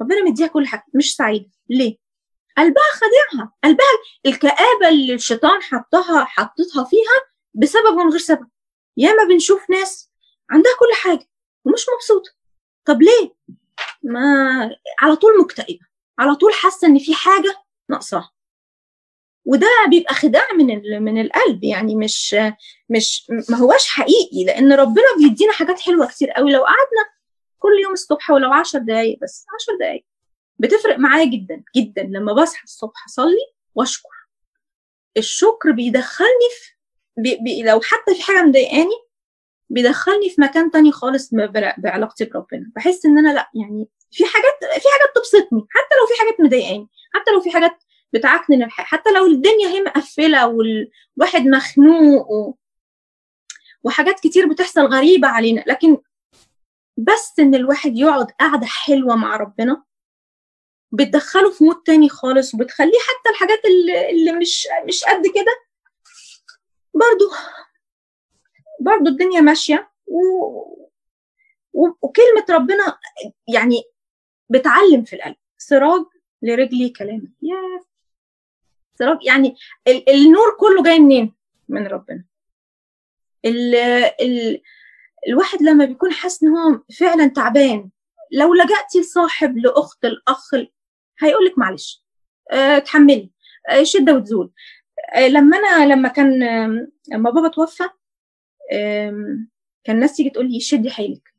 ربنا 0.00 0.22
مديها 0.24 0.46
كل 0.46 0.66
حاجة 0.66 0.84
مش 0.94 1.16
سعيدة. 1.16 1.50
ليه؟ 1.70 1.98
قلبها 2.58 2.82
خادعها 2.92 3.52
قلبها 3.64 3.86
الكآبة 4.26 4.88
اللي 4.88 5.14
الشيطان 5.14 5.62
حطها 5.62 6.24
حطتها 6.24 6.84
فيها 6.84 7.20
بسبب 7.54 7.96
من 7.96 8.10
غير 8.10 8.18
سبب. 8.18 8.48
ياما 8.96 9.24
بنشوف 9.24 9.70
ناس 9.70 10.10
عندها 10.50 10.72
كل 10.78 10.94
حاجة 11.02 11.28
ومش 11.64 11.86
مبسوطة. 11.94 12.30
طب 12.84 13.02
ليه؟ 13.02 13.34
ما 14.02 14.20
على 14.98 15.16
طول 15.16 15.40
مكتئبة. 15.40 15.86
على 16.18 16.34
طول 16.34 16.52
حاسة 16.54 16.88
إن 16.88 16.98
في 16.98 17.14
حاجة 17.14 17.62
ناقصاها. 17.90 18.30
وده 19.44 19.68
بيبقى 19.90 20.14
خداع 20.14 20.52
من 20.52 20.66
من 21.02 21.20
القلب. 21.20 21.64
يعني 21.64 21.96
مش 21.96 22.36
مش 22.88 23.26
ما 23.50 23.56
هواش 23.56 23.88
حقيقي. 23.88 24.44
لأن 24.46 24.72
ربنا 24.72 25.06
بيدينا 25.18 25.52
حاجات 25.52 25.80
حلوة 25.80 26.06
كتير 26.06 26.30
قوي. 26.30 26.52
لو 26.52 26.64
قعدنا 26.64 27.17
كل 27.68 27.82
يوم 27.82 27.92
الصبح 27.92 28.30
ولو 28.30 28.52
10 28.52 28.78
دقايق 28.80 29.18
بس 29.22 29.46
10 29.62 29.76
دقايق. 29.80 30.04
بتفرق 30.58 30.98
معايا 30.98 31.24
جدا 31.24 31.62
جدا 31.76 32.02
لما 32.02 32.32
بصحى 32.32 32.64
الصبح 32.64 33.04
أصلي 33.06 33.52
وأشكر. 33.74 34.08
الشكر 35.16 35.70
بيدخلني 35.70 36.48
في 36.58 36.72
بي 37.16 37.38
بي 37.40 37.62
لو 37.62 37.80
حتى 37.80 38.14
في 38.14 38.22
حاجة 38.22 38.42
مضايقاني 38.42 38.98
بيدخلني 39.70 40.30
في 40.30 40.40
مكان 40.40 40.70
تاني 40.70 40.92
خالص 40.92 41.34
بعلاقتي 41.78 42.24
بربنا. 42.24 42.72
بحس 42.76 43.06
إن 43.06 43.18
أنا 43.18 43.34
لأ 43.34 43.50
يعني 43.54 43.88
في 44.10 44.24
حاجات 44.24 44.80
في 44.82 44.88
حاجات 44.88 45.14
تبسطني 45.14 45.66
حتى 45.70 45.94
لو 46.00 46.06
في 46.06 46.20
حاجات 46.20 46.40
مضايقاني 46.40 46.88
حتى 47.14 47.30
لو 47.30 47.40
في 47.40 47.50
حاجات 47.50 47.84
بتعكنن 48.12 48.62
الحياة 48.62 48.86
حتى 48.86 49.10
لو 49.10 49.26
الدنيا 49.26 49.68
هي 49.68 49.80
مقفلة 49.80 50.46
والواحد 50.46 51.46
مخنوق 51.46 52.30
و... 52.30 52.54
وحاجات 53.82 54.20
كتير 54.20 54.48
بتحصل 54.48 54.80
غريبة 54.86 55.28
علينا. 55.28 55.64
لكن 55.66 55.98
بس 56.98 57.38
إن 57.38 57.54
الواحد 57.54 57.96
يقعد 57.96 58.30
قعدة 58.30 58.66
حلوة 58.66 59.16
مع 59.16 59.36
ربنا 59.36 59.84
بتدخله 60.92 61.50
في 61.50 61.64
مود 61.64 61.82
تاني 61.82 62.08
خالص 62.08 62.54
وبتخليه 62.54 62.98
حتى 63.08 63.30
الحاجات 63.30 63.64
اللي, 63.64 64.10
اللي 64.10 64.32
مش 64.32 64.68
مش 64.86 65.04
قد 65.04 65.22
كده 65.34 65.68
برضو 66.94 67.30
برضو 68.80 69.10
الدنيا 69.10 69.40
ماشية 69.40 69.90
و... 70.06 70.18
وكلمة 72.02 72.44
ربنا 72.50 72.98
يعني 73.54 73.82
بتعلم 74.50 75.04
في 75.04 75.16
القلب 75.16 75.36
سراج 75.58 76.04
لرجلي 76.42 76.90
كلامك. 76.90 77.30
يا 77.42 77.80
سراج 78.98 79.18
يعني 79.24 79.56
ال... 79.88 80.10
النور 80.10 80.56
كله 80.60 80.82
جاي 80.82 80.98
منين؟ 80.98 81.34
من 81.68 81.86
ربنا. 81.86 82.24
ال... 83.44 83.74
ال... 84.20 84.62
الواحد 85.28 85.62
لما 85.62 85.84
بيكون 85.84 86.12
حاسس 86.12 86.42
إن 86.42 86.48
هو 86.48 86.80
فعلا 86.98 87.26
تعبان 87.26 87.90
لو 88.32 88.54
لجأتي 88.54 89.00
لصاحب 89.00 89.58
لأخت 89.58 90.04
الأخ 90.04 90.54
هيقول 91.20 91.44
لك 91.44 91.58
معلش 91.58 92.04
أه 92.52 92.78
تحملي 92.78 93.30
أه 93.70 93.82
شدة 93.82 94.14
وتزول. 94.14 94.52
أه 95.14 95.28
لما 95.28 95.56
أنا 95.58 95.92
لما 95.94 96.08
كان 96.08 96.40
لما 97.12 97.30
بابا 97.30 97.48
توفى 97.48 97.84
كان 99.84 99.96
الناس 99.96 100.16
تيجي 100.16 100.30
تقول 100.30 100.50
لي 100.52 100.60
شدي 100.60 100.90
حيلك. 100.90 101.34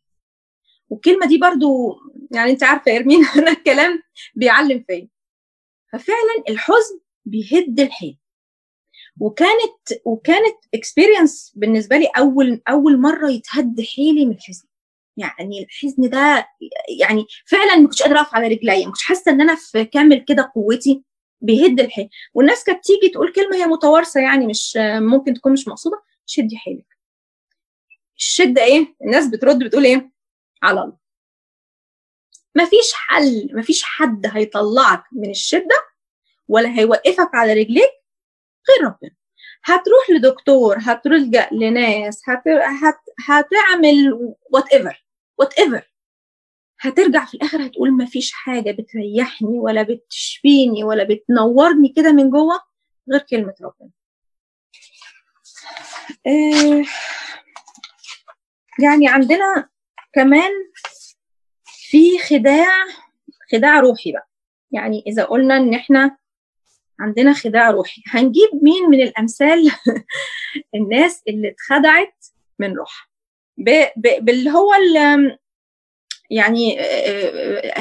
والكلمة 0.89 1.27
دي 1.27 1.37
برضو 1.37 1.99
يعني 2.31 2.51
أنت 2.51 2.63
عارفة 2.63 2.95
ارمين 2.97 3.25
أنا 3.37 3.51
الكلام 3.51 4.01
بيعلم 4.35 4.83
فيا. 4.87 5.07
ففعلا 5.93 6.43
الحزن 6.49 6.99
بيهد 7.25 7.79
الحيل. 7.79 8.18
وكانت 9.19 10.01
وكانت 10.05 10.55
اكسبيرينس 10.73 11.53
بالنسبة 11.55 11.97
لي 11.97 12.05
أول 12.17 12.61
أول 12.69 13.01
مرة 13.01 13.29
يتهد 13.29 13.81
حيلي 13.81 14.25
من 14.25 14.31
الحزن. 14.31 14.67
يعني 15.17 15.63
الحزن 15.63 16.09
ده 16.09 16.47
يعني 16.99 17.25
فعلا 17.45 17.75
ما 17.75 17.83
كنتش 17.87 18.01
قادرة 18.03 18.19
أقف 18.19 18.35
على 18.35 18.47
رجلي 18.47 18.85
ما 18.85 18.91
كنتش 18.91 19.03
حاسة 19.03 19.31
إن 19.31 19.41
أنا 19.41 19.55
في 19.55 19.85
كامل 19.85 20.25
كده 20.27 20.51
قوتي 20.55 21.03
بيهد 21.41 21.79
الحيل. 21.79 22.09
والناس 22.33 22.63
كانت 22.63 22.85
تيجي 22.85 23.09
تقول 23.09 23.33
كلمة 23.33 23.55
هي 23.55 23.65
متوارثة 23.65 24.19
يعني 24.21 24.47
مش 24.47 24.77
ممكن 24.81 25.33
تكون 25.33 25.53
مش 25.53 25.67
مقصودة 25.67 26.03
شدي 26.25 26.57
حيلك. 26.57 26.97
الشده 28.17 28.63
إيه؟ 28.63 28.95
الناس 29.01 29.27
بترد 29.27 29.63
بتقول 29.63 29.85
إيه؟ 29.85 30.11
على 30.63 30.81
الله. 30.81 30.97
مفيش 32.55 32.93
حل 32.93 33.49
مفيش 33.53 33.83
حد 33.83 34.25
هيطلعك 34.33 35.03
من 35.11 35.29
الشدة 35.29 35.75
ولا 36.47 36.79
هيوقفك 36.79 37.29
على 37.35 37.53
رجليك 37.53 37.89
غير 38.69 38.87
ربنا. 38.87 39.11
هتروح 39.63 40.09
لدكتور 40.09 40.77
هتلجأ 40.79 41.49
لناس 41.51 42.21
هت... 42.29 42.47
هت... 42.83 42.99
هتعمل 43.27 44.13
whatever 44.51 45.05
whatever 45.37 45.91
هترجع 46.79 47.25
في 47.25 47.33
الآخر 47.33 47.65
هتقول 47.65 47.91
مفيش 47.97 48.31
حاجة 48.31 48.71
بتريحني 48.71 49.59
ولا 49.59 49.83
بتشفيني 49.83 50.83
ولا 50.83 51.03
بتنورني 51.03 51.93
كده 51.95 52.11
من 52.11 52.29
جوه 52.29 52.59
غير 53.11 53.21
كلمة 53.21 53.53
ربنا. 53.61 53.89
آه 56.27 56.83
يعني 58.83 59.07
عندنا 59.09 59.69
كمان 60.13 60.51
في 61.65 62.19
خداع 62.19 62.67
خداع 63.51 63.79
روحي 63.79 64.11
بقى. 64.11 64.29
يعني 64.71 65.03
إذا 65.07 65.23
قلنا 65.23 65.57
إن 65.57 65.73
إحنا 65.73 66.17
عندنا 66.99 67.33
خداع 67.33 67.71
روحي. 67.71 68.01
هنجيب 68.07 68.49
مين 68.61 68.89
من 68.89 69.01
الأمثال 69.01 69.71
الناس 70.75 71.23
اللي 71.27 71.49
اتخدعت 71.49 72.25
من 72.59 72.73
روحها؟ 72.75 73.07
باللي 73.97 74.51
هو 74.51 74.73
يعني 76.29 76.77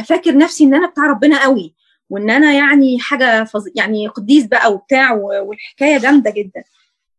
فاكر 0.04 0.36
نفسي 0.36 0.64
إن 0.64 0.74
أنا 0.74 0.86
بتاع 0.86 1.06
ربنا 1.06 1.42
قوي 1.42 1.74
وإن 2.10 2.30
أنا 2.30 2.52
يعني 2.52 2.98
حاجة 3.00 3.44
فظ... 3.44 3.64
يعني 3.76 4.08
قديس 4.08 4.46
بقى 4.46 4.72
وبتاع 4.72 5.12
والحكاية 5.12 5.98
جامدة 5.98 6.30
جدا. 6.30 6.64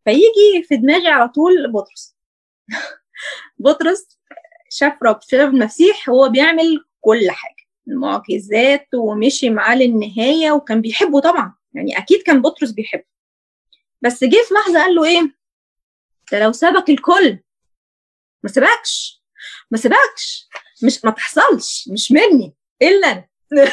فيجي 0.04 0.62
في 0.68 0.76
دماغي 0.76 1.08
على 1.08 1.28
طول 1.28 1.72
بطرس. 1.72 2.16
بطرس 3.58 4.18
شاف 4.70 5.02
رب 5.02 5.18
شاف 5.22 5.48
المسيح 5.48 6.10
هو 6.10 6.28
بيعمل 6.28 6.84
كل 7.00 7.30
حاجة. 7.30 7.54
المعجزات 7.88 8.88
ومشي 8.94 9.50
معاه 9.50 9.76
للنهاية 9.76 10.50
وكان 10.52 10.80
بيحبه 10.80 11.20
طبعا. 11.20 11.54
يعني 11.74 11.98
أكيد 11.98 12.22
كان 12.22 12.42
بطرس 12.42 12.70
بيحبه. 12.70 13.04
بس 14.02 14.24
جه 14.24 14.44
في 14.48 14.54
لحظة 14.54 14.82
قال 14.82 14.94
له 14.94 15.04
إيه؟ 15.04 15.34
ده 16.32 16.40
لو 16.40 16.52
سابك 16.52 16.90
الكل. 16.90 17.38
ما 18.42 18.50
سبكش 18.50 19.22
ما 19.70 19.78
سبكش 19.78 20.48
مش 20.82 21.04
ما 21.04 21.10
تحصلش. 21.10 21.88
مش 21.92 22.12
مني. 22.12 22.54
إلا 22.82 23.06
أنا. 23.06 23.28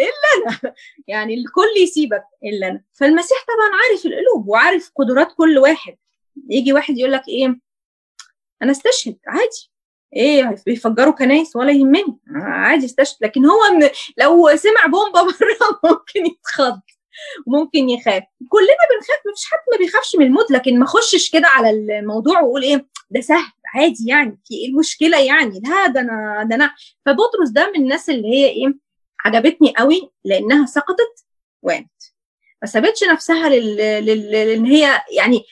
إلا 0.00 0.46
أنا. 0.62 0.74
يعني 1.08 1.34
الكل 1.34 1.82
يسيبك. 1.82 2.24
إلا 2.44 2.68
أنا. 2.68 2.84
فالمسيح 2.92 3.38
طبعا 3.38 3.80
عارف 3.82 4.06
القلوب 4.06 4.48
وعارف 4.48 4.90
قدرات 4.96 5.32
كل 5.36 5.58
واحد. 5.58 5.96
يجي 6.50 6.72
واحد 6.72 6.98
يقول 6.98 7.12
لك 7.12 7.28
إيه؟ 7.28 7.60
أنا 8.62 8.70
استشهد. 8.70 9.18
عادي. 9.26 9.69
إيه 10.16 10.54
بيفجروا 10.66 11.12
كنايس 11.12 11.56
ولا 11.56 11.72
يهمني. 11.72 12.18
عادي 12.36 12.86
استشهد 12.86 13.16
لكن 13.20 13.46
هو 13.46 13.60
لو 14.18 14.56
سمع 14.56 14.86
بومبا 14.86 15.22
بره 15.40 15.80
ممكن 15.84 16.26
يتخض 16.26 16.80
ممكن 17.46 17.88
يخاف. 17.90 18.22
كلنا 18.48 18.84
بنخاف 18.90 19.20
مفيش 19.32 19.44
حد 19.50 19.58
ما 19.72 19.78
بيخافش 19.78 20.16
من 20.16 20.26
الموت. 20.26 20.50
لكن 20.50 20.78
ما 20.78 20.84
اخشش 20.84 21.30
كده 21.30 21.48
على 21.48 21.70
الموضوع 21.70 22.40
وأقول 22.40 22.62
إيه 22.62 22.86
ده 23.10 23.20
سهل 23.20 23.52
عادي 23.74 24.06
يعني. 24.08 24.40
في 24.44 24.54
إيه 24.54 24.68
المشكلة 24.68 25.18
يعني؟ 25.18 25.60
لا 25.64 25.86
ده 25.86 26.00
أنا 26.00 26.46
ده 26.50 26.54
أنا. 26.56 26.74
فبطرس 27.06 27.48
ده 27.50 27.70
من 27.70 27.82
الناس 27.82 28.10
اللي 28.10 28.28
هي 28.28 28.46
إيه 28.46 28.74
عجبتني 29.24 29.74
قوي 29.76 30.10
لأنها 30.24 30.66
سقطت 30.66 31.24
وقامت 31.62 32.12
ما 32.62 32.68
سابتش 32.68 33.04
نفسها 33.04 33.48
لل... 33.48 33.76
لل... 33.76 34.30
لأن 34.30 34.64
هي 34.66 35.00
يعني 35.16 35.44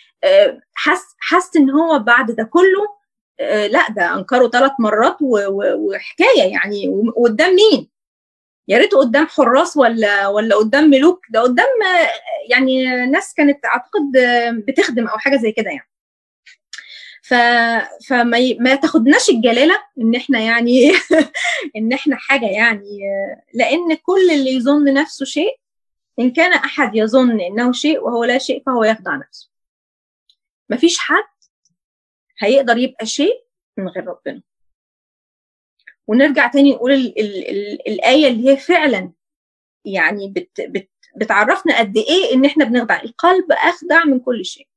حس 0.75 1.03
حس 1.19 1.57
إن 1.57 1.71
هو 1.71 1.99
بعد 1.99 2.31
ده 2.31 2.45
كله 2.45 2.98
لا 3.71 3.87
ده 3.91 4.15
انكروا 4.15 4.49
ثلاث 4.49 4.73
مرات 4.79 5.17
وحكاية 5.23 6.53
يعني. 6.53 6.89
وقدام 6.89 7.55
مين؟ 7.55 7.89
يا 8.69 8.79
ريت 8.79 8.95
قدام 8.95 9.27
حراس 9.27 9.77
ولا 9.77 10.29
ولا 10.29 10.57
قدام 10.57 10.91
ملوك. 10.91 11.21
ده 11.31 11.41
قدام 11.41 11.67
يعني 12.51 13.07
ناس 13.07 13.35
كانت 13.35 13.65
أعتقد 13.65 14.13
بتخدم 14.69 15.07
أو 15.07 15.19
حاجة 15.19 15.37
زي 15.37 15.53
كده 15.53 15.71
يعني. 15.71 15.89
ف... 17.23 17.35
فما 18.09 18.39
ي... 18.39 18.55
ما 18.61 18.75
تاخدناش 18.75 19.31
الجلالة 19.31 19.79
إن 20.01 20.15
إحنا 20.15 20.41
يعني 20.41 20.93
إن 21.77 21.93
إحنا 21.93 22.17
حاجة 22.17 22.47
يعني 22.47 23.01
لأن 23.55 23.95
كل 23.95 24.31
اللي 24.31 24.55
يظن 24.55 24.95
نفسه 24.95 25.25
شيء 25.25 25.59
إن 26.19 26.31
كان 26.31 26.53
أحد 26.53 26.97
يظن 26.97 27.41
إنه 27.41 27.73
شيء 27.73 28.01
وهو 28.01 28.25
لا 28.25 28.39
شيء 28.39 28.63
فهو 28.67 28.85
يخدع 28.85 29.17
نفسه. 29.17 29.51
مفيش 30.71 30.99
حد 30.99 31.38
هيقدر 32.41 32.77
يبقى 32.79 33.07
شيء 33.07 33.45
من 33.77 33.89
غير 33.89 34.05
ربنا. 34.07 34.43
ونرجع 36.07 36.47
تاني 36.47 36.75
نقول 36.75 36.93
ال 36.93 37.21
ال 37.21 37.49
ال 37.51 37.89
الآية 37.89 38.29
اللي 38.29 38.51
هي 38.51 38.57
فعلا 38.57 39.13
يعني 39.85 40.29
بت 40.29 40.61
بت 40.61 40.91
بتعرفنا 41.17 41.79
قد 41.79 41.97
إيه 41.97 42.35
إن 42.35 42.45
إحنا 42.45 42.65
بنخدع. 42.65 43.03
القلب 43.03 43.53
أخدع 43.53 44.05
من 44.05 44.21
كل 44.21 44.45
شيء. 44.45 44.69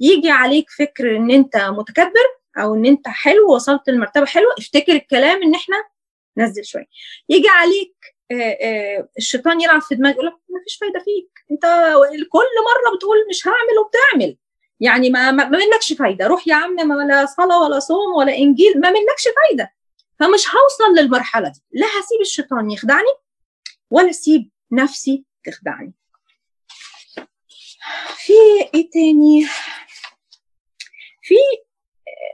يجي 0.00 0.30
عليك 0.30 0.70
فكر 0.70 1.16
إن 1.16 1.30
أنت 1.30 1.56
متكبر 1.56 2.26
أو 2.58 2.74
إن 2.74 2.86
أنت 2.86 3.08
حلو 3.08 3.54
وصلت 3.54 3.88
لمرتبة 3.90 4.26
حلوة 4.26 4.54
افتكر 4.58 4.92
الكلام 4.92 5.42
إن 5.42 5.54
إحنا 5.54 5.76
نزل 6.36 6.64
شوية. 6.64 6.86
يجي 7.28 7.48
عليك 7.48 7.96
آآ 8.30 8.58
آآ 8.62 9.08
الشيطان 9.18 9.60
يلعب 9.60 9.80
في 9.82 9.94
دماغك 9.94 10.14
يقول 10.14 10.26
لك 10.26 10.32
ما 10.32 10.60
فيش 10.64 10.76
فايدة 10.76 10.98
فيك. 11.00 11.30
أنت 11.50 11.62
كل 12.32 12.38
مرة 12.68 12.96
بتقول 12.96 13.16
مش 13.30 13.48
هعمل 13.48 13.78
وبتعمل. 13.84 14.36
يعني 14.82 15.10
ما 15.10 15.30
ما 15.30 15.48
منكش 15.48 15.92
فايدة. 15.92 16.26
روح 16.26 16.48
يا 16.48 16.54
عم 16.54 16.90
ولا 16.90 17.26
صلاة 17.26 17.62
ولا 17.62 17.78
صوم 17.78 18.16
ولا 18.16 18.36
إنجيل 18.36 18.80
ما 18.80 18.90
منكش 18.90 19.28
فايدة. 19.42 19.74
فمش 20.20 20.46
هوصل 20.48 20.94
للمرحلة 20.98 21.48
دي. 21.48 21.60
لا 21.72 21.86
هسيب 21.86 22.20
الشيطان 22.20 22.70
يخدعني 22.70 23.12
ولا 23.90 24.10
أسيب 24.10 24.50
نفسي 24.72 25.24
تخدعني. 25.44 25.94
في 28.16 28.32
إيه 28.74 28.90
تاني؟ 28.90 29.46
في 31.22 31.34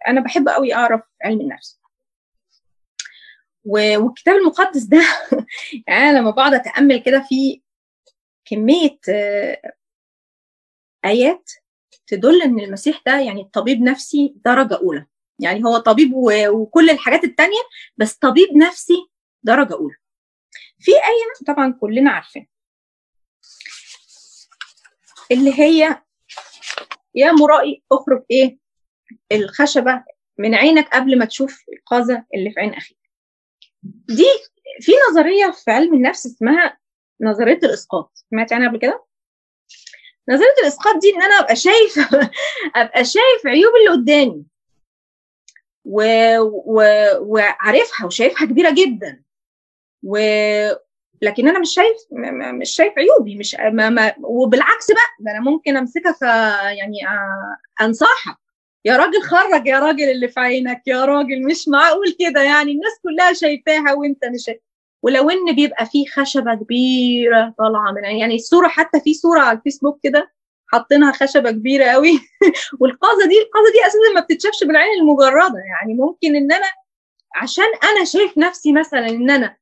أنا 0.08 0.20
بحب 0.20 0.48
قوي 0.48 0.74
أعرف 0.74 1.00
علم 1.24 1.40
النفس. 1.40 1.80
والكتاب 3.64 4.36
المقدس 4.36 4.82
ده 4.82 5.02
يعني 5.88 6.18
لما 6.18 6.30
بقعد 6.30 6.54
أتأمل 6.54 7.02
كده 7.02 7.26
في 7.28 7.62
كمية 8.44 8.98
آيات 11.04 11.50
تدل 12.08 12.42
إن 12.42 12.60
المسيح 12.60 13.02
ده 13.06 13.20
يعني 13.20 13.50
طبيب 13.52 13.80
نفسي 13.82 14.34
درجة 14.44 14.74
أولى. 14.74 15.06
يعني 15.38 15.64
هو 15.64 15.78
طبيب 15.78 16.12
وكل 16.50 16.90
الحاجات 16.90 17.24
التانية 17.24 17.60
بس 17.96 18.14
طبيب 18.14 18.48
نفسي 18.56 18.96
درجة 19.42 19.74
أولى. 19.74 19.94
في 20.78 20.90
إيه 20.90 21.46
طبعا 21.46 21.72
كلنا 21.80 22.10
عارفين. 22.10 22.48
اللي 25.32 25.60
هي 25.60 26.02
يا 27.14 27.32
مرائي 27.32 27.82
اخرج 27.92 28.24
إيه؟ 28.30 28.58
الخشبة 29.32 30.04
من 30.38 30.54
عينك 30.54 30.88
قبل 30.94 31.18
ما 31.18 31.24
تشوف 31.24 31.64
القاذة 31.72 32.24
اللي 32.34 32.50
في 32.50 32.60
عين 32.60 32.74
أخيك. 32.74 32.98
دي 34.08 34.26
في 34.80 34.92
نظرية 35.10 35.50
في 35.50 35.70
علم 35.70 35.94
النفس 35.94 36.26
اسمها 36.26 36.78
نظرية 37.20 37.58
الإسقاط. 37.62 38.24
سمعت 38.30 38.52
عنها 38.52 38.68
قبل 38.68 38.78
كده؟ 38.78 39.04
نظرية 40.28 40.54
الإسقاط 40.62 40.96
دي 40.96 41.14
إن 41.16 41.22
أنا 41.22 41.34
أبقى 41.40 41.56
شايف 41.56 41.98
أبقى 42.76 43.04
شايف 43.04 43.46
عيوب 43.46 43.72
اللي 43.76 43.90
قدامي. 44.02 44.44
و... 45.84 46.02
و... 46.40 46.82
وعارفها 47.20 48.06
وشايفها 48.06 48.46
كبيرة 48.46 48.70
جدا. 48.70 49.22
و 50.02 50.18
لكن 51.22 51.48
أنا 51.48 51.58
مش 51.58 51.74
شايف 51.74 51.96
مش 52.60 52.70
شايف 52.70 52.92
عيوبي 52.98 53.36
مش 53.38 53.56
ما 53.72 53.88
ما 53.90 54.14
وبالعكس 54.22 54.86
بقى 54.90 55.02
ده 55.20 55.30
أنا 55.30 55.40
ممكن 55.40 55.76
امسكك 55.76 56.22
يعني 56.22 56.98
أنصحك. 57.80 58.36
يا 58.84 58.96
راجل 58.96 59.22
خرج 59.22 59.66
يا 59.66 59.78
راجل 59.78 60.10
اللي 60.10 60.28
في 60.28 60.40
عينك 60.40 60.82
يا 60.86 61.04
راجل 61.04 61.46
مش 61.46 61.68
معقول 61.68 62.16
كده 62.18 62.42
يعني. 62.42 62.72
الناس 62.72 62.92
كلها 63.02 63.32
شايفاها 63.32 63.92
وأنت 63.94 64.24
مش 64.24 64.44
شايف. 64.46 64.60
ولو 65.02 65.30
إن 65.30 65.54
بيبقى 65.54 65.86
فيه 65.86 66.06
خشبة 66.06 66.54
كبيرة 66.54 67.54
طالعة 67.58 67.92
من 67.92 68.04
يعني 68.04 68.34
الصورة 68.34 68.68
حتى 68.68 69.00
في 69.00 69.14
صورة 69.14 69.40
على 69.40 69.58
الفيسبوك 69.58 70.00
كده 70.02 70.32
حاطينها 70.66 71.12
خشبة 71.12 71.50
كبيرة 71.50 71.84
قوي. 71.84 72.12
والقاذه 72.80 73.28
دي 73.28 73.38
القاذه 73.42 73.72
دي 73.72 73.86
أساسا 73.86 74.14
ما 74.14 74.20
بتتشافش 74.20 74.64
بالعين 74.64 75.00
المجردة. 75.00 75.58
يعني 75.58 75.94
ممكن 75.94 76.36
إن 76.36 76.52
أنا 76.52 76.66
عشان 77.36 77.64
أنا 77.64 78.04
شايف 78.04 78.38
نفسي 78.38 78.72
مثلا 78.72 79.08
إن 79.08 79.30
أنا 79.30 79.56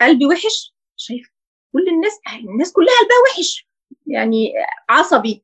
قلبي 0.00 0.26
وحش 0.26 0.74
شايف 0.96 1.30
كل 1.72 1.88
الناس 1.88 2.20
الناس 2.50 2.72
كلها 2.72 2.94
قلبها 3.00 3.16
وحش. 3.30 3.68
يعني 4.06 4.52
عصبي. 4.88 5.42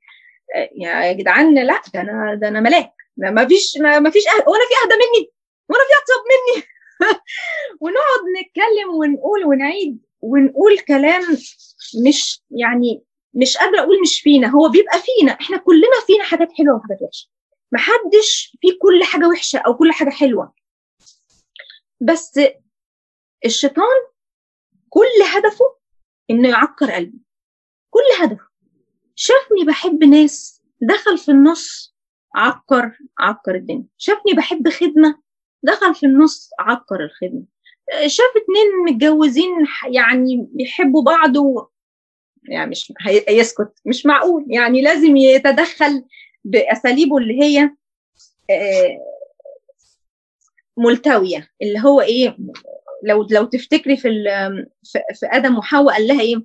يا 0.76 1.12
جدعان 1.12 1.55
لا 1.55 1.81
ده 1.94 2.00
أنا 2.00 2.35
ده 2.35 2.48
أنا 2.48 2.61
ملاك. 2.61 2.92
ما 3.16 3.46
فيش 3.46 3.76
ما 3.78 4.11
فيش. 4.11 4.24
وأنا 4.26 4.64
في 4.68 4.74
اهدى 4.85 4.94
مني 4.94 5.31
وأنا 5.68 5.83
في 5.85 5.92
اطيب 6.02 6.24
مني. 6.33 6.64
ونقعد 7.81 8.20
نتكلم 8.40 8.94
ونقول 8.94 9.44
ونعيد 9.44 9.98
ونقول 10.20 10.78
كلام 10.78 11.22
مش 12.07 12.42
يعني 12.50 13.02
مش 13.35 13.57
قادرة 13.57 13.81
أقول 13.81 14.00
مش 14.00 14.20
فينا. 14.20 14.48
هو 14.48 14.68
بيبقى 14.68 14.98
فينا. 14.98 15.33
إحنا 15.33 15.57
كلنا 15.57 16.00
فينا 16.07 16.24
حاجات 16.24 16.52
حلوة 16.52 16.76
وحاجات 16.76 17.02
وحشة. 17.02 17.28
محدش 17.72 18.57
فيه 18.61 18.78
كل 18.83 19.05
حاجة 19.05 19.28
وحشة 19.28 19.59
أو 19.59 19.74
كل 19.74 19.92
حاجة 19.92 20.11
حلوة. 20.11 20.52
بس 22.00 22.40
الشيطان 23.44 23.98
كل 24.88 25.22
هدفه 25.35 25.64
إنه 26.31 26.48
يعكر 26.48 26.90
قلبي. 26.90 27.18
كل 27.90 28.22
هدفه. 28.22 28.46
شافني 29.14 29.64
بحب 29.66 30.05
ناس 30.05 30.62
دخل 30.81 31.18
في 31.18 31.31
النص 31.31 31.94
عكر 32.35 32.98
عكر 33.18 33.55
الدنيا. 33.55 33.87
شافني 33.98 34.33
بحب 34.33 34.68
خدمة 34.68 35.22
دخل 35.62 35.94
في 35.94 36.07
النص 36.07 36.51
عكر 36.59 37.05
الخدمة. 37.05 37.44
شاف 38.07 38.31
اتنين 38.37 38.66
متجوزين 38.87 39.51
يعني 39.90 40.48
بيحبوا 40.53 41.03
بعض 41.03 41.37
و... 41.37 41.66
يعني 42.48 42.70
مش 42.70 42.92
يسكت 43.29 43.72
مش 43.87 44.07
معقول. 44.07 44.44
يعني 44.48 44.83
لازم 44.83 45.16
يتدخل 45.16 46.05
بأساليبه 46.44 47.18
اللي 47.18 47.42
هي 47.42 47.70
ملتوية. 50.77 51.48
اللي 51.62 51.81
هو 51.81 52.01
إيه 52.01 52.37
لو 53.05 53.27
لو 53.31 53.44
تفتكري 53.44 53.96
في 53.96 54.09
في 55.14 55.27
آدم 55.27 55.59
وحواء 55.59 55.94
قال 55.94 56.07
لها 56.07 56.20
إيه 56.20 56.37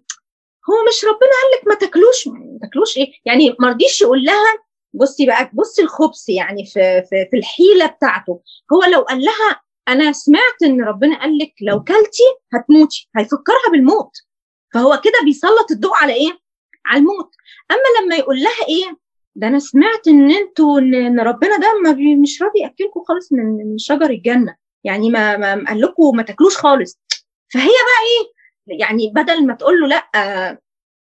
هو 0.69 0.75
مش 0.89 1.05
ربنا 1.05 1.17
قال 1.19 1.59
لك 1.59 1.67
ما 1.67 1.75
تاكلوش 1.75 2.27
ما 2.27 2.59
تاكلوش 2.61 2.97
إيه؟ 2.97 3.11
يعني 3.25 3.55
ما 3.59 3.69
رضيش 3.69 4.01
يقول 4.01 4.23
لها 4.23 4.66
بصي 4.97 5.25
بقى 5.25 5.49
بصي 5.53 5.81
الخبث 5.81 6.29
يعني 6.29 6.65
في, 6.65 7.03
في 7.09 7.27
في 7.31 7.37
الحيلة 7.37 7.85
بتاعته. 7.85 8.41
هو 8.73 8.83
لو 8.93 9.01
قال 9.01 9.21
لها 9.21 9.61
أنا 9.87 10.11
سمعت 10.11 10.63
إن 10.63 10.81
ربنا 10.81 11.19
قال 11.19 11.37
لك 11.37 11.53
لو 11.61 11.83
كلتي 11.83 12.23
هتموتي 12.53 13.09
هيفكرها 13.17 13.71
بالموت. 13.71 14.11
فهو 14.73 15.01
كده 15.03 15.13
بيسلط 15.25 15.71
الضوء 15.71 15.95
على 15.95 16.13
إيه؟ 16.13 16.39
على 16.85 16.99
الموت. 16.99 17.31
أما 17.71 18.05
لما 18.05 18.15
يقول 18.15 18.39
لها 18.39 18.67
إيه؟ 18.69 18.97
ده 19.35 19.47
أنا 19.47 19.59
سمعت 19.59 20.07
إن 20.07 20.31
أنتوا 20.31 20.79
إن 20.79 21.19
ربنا 21.19 21.57
ده 21.57 21.67
ما 21.83 22.15
مش 22.21 22.41
راضي 22.41 22.59
يأكلكم 22.59 23.03
خالص 23.07 23.33
من 23.33 23.43
من 23.71 23.77
شجر 23.77 24.09
الجنة. 24.09 24.55
يعني 24.83 25.09
ما, 25.09 25.37
ما 25.37 25.63
قال 25.67 25.81
لكم 25.81 26.15
ما 26.17 26.23
تاكلوش 26.23 26.57
خالص. 26.57 26.99
فهي 27.53 27.63
بقى 27.67 28.01
إيه؟ 28.07 28.37
يعني 28.79 29.11
بدل 29.15 29.47
ما 29.47 29.53
تقول 29.53 29.81
له 29.81 29.87
لأ 29.87 30.57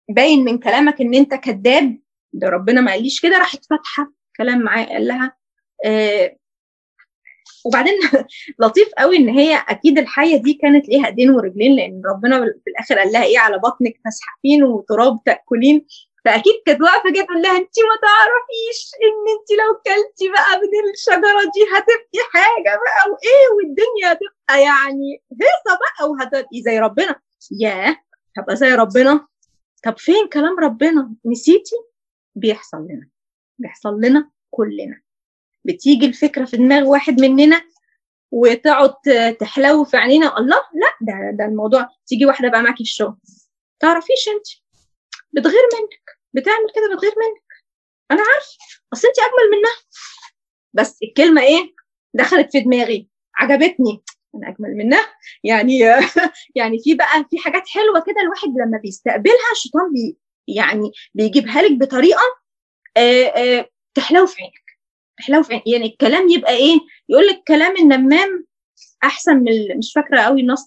باين 0.09 0.43
من 0.45 0.57
كلامك 0.59 1.01
إن 1.01 1.13
أنت 1.13 1.33
كذاب 1.33 1.99
ده 2.33 2.49
ربنا 2.49 2.81
ما 2.81 2.91
قاليش 2.91 3.21
كده 3.21 3.37
راحت 3.37 3.65
فاتحة 3.65 4.11
كلام 4.37 4.59
معاه 4.61 4.85
قال 4.85 5.07
لها 5.07 5.35
آه 5.85 6.35
وبعدين 7.65 7.93
لطيف 8.59 8.89
قوي 8.97 9.17
إن 9.17 9.29
هي 9.29 9.55
أكيد 9.69 9.97
الحيه 9.99 10.37
دي 10.37 10.53
كانت 10.53 10.89
ليها 10.89 11.07
ايدين 11.07 11.29
ورجلين 11.29 11.75
لأن 11.75 12.01
ربنا 12.05 12.39
في 12.39 12.69
الآخر 12.69 12.99
قال 12.99 13.11
لها 13.11 13.23
إيه 13.23 13.39
على 13.39 13.57
بطنك 13.57 13.93
تزحفين 14.05 14.63
وتراب 14.63 15.19
تأكلين. 15.25 15.85
فأكيد 16.25 16.53
كانت 16.65 16.81
واقفة 16.81 17.09
جت 17.09 17.25
تقول 17.25 17.41
لها 17.41 17.51
انت 17.57 17.79
ما 17.79 17.95
تعرفيش 18.01 18.91
إن 19.03 19.33
انت 19.33 19.51
لو 19.61 19.73
كلتي 19.85 20.29
بقى 20.31 20.59
من 20.61 20.91
الشجرة 20.93 21.51
دي 21.53 21.63
هتبقي 21.73 22.29
حاجة 22.33 22.79
بقى 22.83 23.11
وإيه 23.11 23.55
والدنيا 23.55 24.11
هتبقى 24.11 24.61
يعني 24.61 25.21
هيصة 25.31 25.79
بقى 25.79 26.09
وهتبقي 26.09 26.61
زي 26.61 26.79
ربنا. 26.79 27.15
ياه! 27.61 27.95
هبقى 28.37 28.55
زي 28.55 28.75
ربنا؟ 28.75 29.27
طب 29.83 29.97
فين 29.97 30.27
كلام 30.33 30.59
ربنا؟ 30.59 31.13
نسيتي؟ 31.25 31.75
بيحصل 32.37 32.77
لنا. 32.77 33.09
بيحصل 33.57 34.01
لنا 34.01 34.31
كلنا. 34.51 35.01
بتيجي 35.65 36.05
الفكرة 36.05 36.45
في 36.45 36.57
دماغ 36.57 36.83
واحد 36.83 37.21
مننا 37.21 37.61
وتقعد 38.31 38.93
تحلو 39.39 39.83
في 39.83 39.97
عينينا 39.97 40.37
الله 40.37 40.55
لا 40.73 40.97
ده 41.01 41.31
ده 41.37 41.45
الموضوع. 41.45 41.89
تيجي 42.07 42.25
واحدة 42.25 42.49
بقى 42.49 42.61
معاكي 42.61 42.77
في 42.83 42.89
الشغل. 42.89 43.17
تعرفيش 43.79 44.27
انت 44.35 44.47
بتغير 45.33 45.63
منك. 45.79 46.17
بتعمل 46.33 46.67
كده 46.75 46.95
بتغير 46.95 47.13
منك. 47.17 47.43
أنا 48.11 48.19
عارفة. 48.21 48.57
أصل 48.93 49.07
انت 49.07 49.17
أجمل 49.19 49.57
منها. 49.59 49.75
بس 50.73 50.97
الكلمة 51.03 51.41
إيه؟ 51.41 51.73
دخلت 52.13 52.51
في 52.51 52.59
دماغي. 52.59 53.09
عجبتني. 53.35 54.03
أنا 54.35 54.49
أجمل 54.49 54.75
منها. 54.77 55.05
يعني 55.43 55.79
يعني 56.55 56.79
في 56.83 56.95
بقى 56.95 57.25
في 57.29 57.37
حاجات 57.39 57.67
حلوة 57.67 57.99
كده 58.07 58.21
الواحد 58.21 58.47
لما 58.47 58.77
بيستقبلها 58.77 59.51
الشيطان 59.51 59.93
بي 59.93 60.17
يعني 60.47 60.91
بيجيبها 61.13 61.61
لك 61.61 61.71
بطريقة 61.71 62.21
آآ 62.97 63.25
آآ 63.37 63.69
تحلو 63.95 64.25
في 64.27 64.41
عينك 64.41 64.53
تحلو 65.17 65.43
في 65.43 65.53
عين 65.53 65.61
يعني 65.65 65.85
الكلام 65.85 66.29
يبقى 66.29 66.53
إيه؟ 66.55 66.79
يقول 67.09 67.27
لك 67.27 67.43
كلام 67.47 67.75
النمام 67.77 68.45
أحسن 69.03 69.37
من 69.37 69.77
مش 69.77 69.93
فاكرة 69.95 70.19
قوي 70.21 70.43
نص 70.43 70.65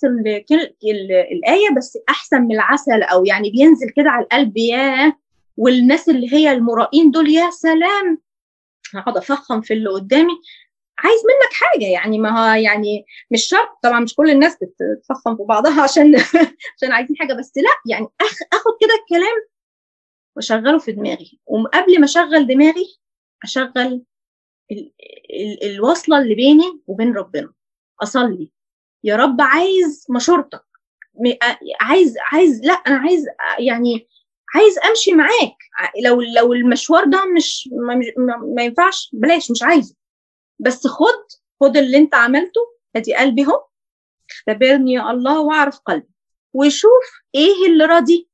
الآية 1.33 1.75
بس 1.77 1.99
أحسن 2.09 2.43
من 2.43 2.53
العسل 2.55 3.03
أو 3.03 3.25
يعني 3.25 3.51
بينزل 3.51 3.91
كده 3.97 4.11
على 4.11 4.25
القلب 4.25 4.57
ياه 4.57 5.13
والناس 5.57 6.09
اللي 6.09 6.33
هي 6.33 6.53
المرائين 6.53 7.11
دول 7.11 7.31
يا 7.31 7.51
سلام! 7.51 8.19
هقعد 8.95 9.17
أفخم 9.17 9.61
في 9.61 9.75
اللي 9.75 9.91
قدامي. 9.91 10.33
عايز 10.99 11.19
منك 11.21 11.53
حاجة 11.53 11.85
يعني 11.87 12.19
ما 12.19 12.59
يعني 12.59 13.05
مش 13.31 13.49
شرط 13.49 13.69
طبعا 13.83 14.01
مش 14.01 14.15
كل 14.15 14.31
الناس 14.31 14.57
بتفخم 14.63 15.37
في 15.37 15.43
بعضها 15.49 15.83
عشان 15.83 16.15
عشان 16.77 16.93
عايزين 16.93 17.17
حاجة 17.17 17.35
بس 17.35 17.53
لأ 17.57 17.93
يعني 17.95 18.07
أخد 18.53 18.73
كده 18.81 18.95
الكلام 18.95 19.37
واشغله 20.37 20.79
في 20.79 20.93
دماغي. 20.93 21.41
وقبل 21.47 21.99
ما 21.99 22.05
أشغل 22.05 22.47
دماغي 22.47 22.99
أشغل 23.43 24.05
ال 24.73 24.93
ال 25.31 25.65
الوصلة 25.71 26.19
اللي 26.19 26.35
بيني 26.35 26.83
وبين 26.87 27.13
ربنا. 27.13 27.53
أصلي. 28.03 28.53
يا 29.05 29.17
رب 29.17 29.37
عايز 29.41 30.07
مشورتك. 30.11 30.65
عايز 31.81 32.15
عايز 32.33 32.61
لا 32.65 32.73
أنا 32.73 32.97
عايز 32.97 33.27
يعني 33.59 34.09
عايز 34.55 34.79
أمشي 34.79 35.13
معاك. 35.13 35.57
لو 36.05 36.21
لو 36.21 36.53
المشوار 36.53 37.05
ده 37.05 37.25
مش 37.37 37.69
ما, 37.73 38.01
ما 38.37 38.63
ينفعش 38.63 39.11
بلاش 39.13 39.51
مش 39.51 39.63
عايزه. 39.63 39.97
بس 40.59 40.87
خد 40.87 41.25
خد 41.61 41.77
اللي 41.77 41.99
أنت 41.99 42.15
عملته 42.15 42.61
ادي 42.97 43.15
قلبي 43.15 43.43
أهو. 43.45 43.67
اختبرني 44.31 44.93
يا 44.93 45.11
الله 45.11 45.41
وأعرف 45.41 45.79
قلبي. 45.79 46.15
وشوف 46.53 47.21
إيه 47.35 47.67
اللي 47.67 47.85
راضي 47.85 48.29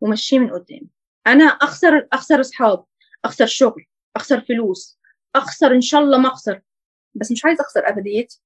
ومشيه 0.00 0.38
من 0.38 0.50
قدامي 0.50 0.88
أنا 1.26 1.44
أخسر 1.44 2.08
أخسر 2.12 2.40
أصحاب 2.40 2.84
أخسر 3.24 3.46
شغل 3.46 3.86
أخسر 4.16 4.40
فلوس 4.40 4.98
أخسر 5.36 5.72
إن 5.74 5.80
شاء 5.80 6.00
الله 6.00 6.18
ما 6.18 6.28
أخسر. 6.28 6.62
بس 7.14 7.32
مش 7.32 7.44
عايز 7.44 7.60
أخسر 7.60 7.88
ابديتي 7.88 8.42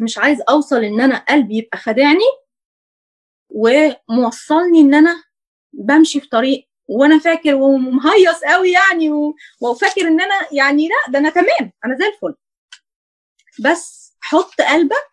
مش 0.00 0.18
عايز 0.18 0.40
أوصل 0.48 0.84
إن 0.84 1.00
أنا 1.00 1.18
قلبي 1.18 1.56
يبقى 1.56 1.78
خدعني 1.78 2.24
وموصلني 3.50 4.80
إن 4.80 4.94
أنا 4.94 5.24
بمشي 5.72 6.20
في 6.20 6.28
طريق 6.28 6.68
وأنا 6.88 7.18
فاكر 7.18 7.54
ومهيص 7.54 8.44
قوي 8.44 8.72
يعني 8.72 9.10
وفاكر 9.60 10.00
إن 10.00 10.20
أنا 10.20 10.34
يعني 10.52 10.88
لأ 10.88 11.12
ده 11.12 11.18
أنا 11.18 11.30
تمام 11.30 11.72
أنا 11.84 11.96
زي 11.98 12.06
الفل. 12.08 12.34
بس 13.70 14.16
حط 14.20 14.60
قلبك 14.60 15.10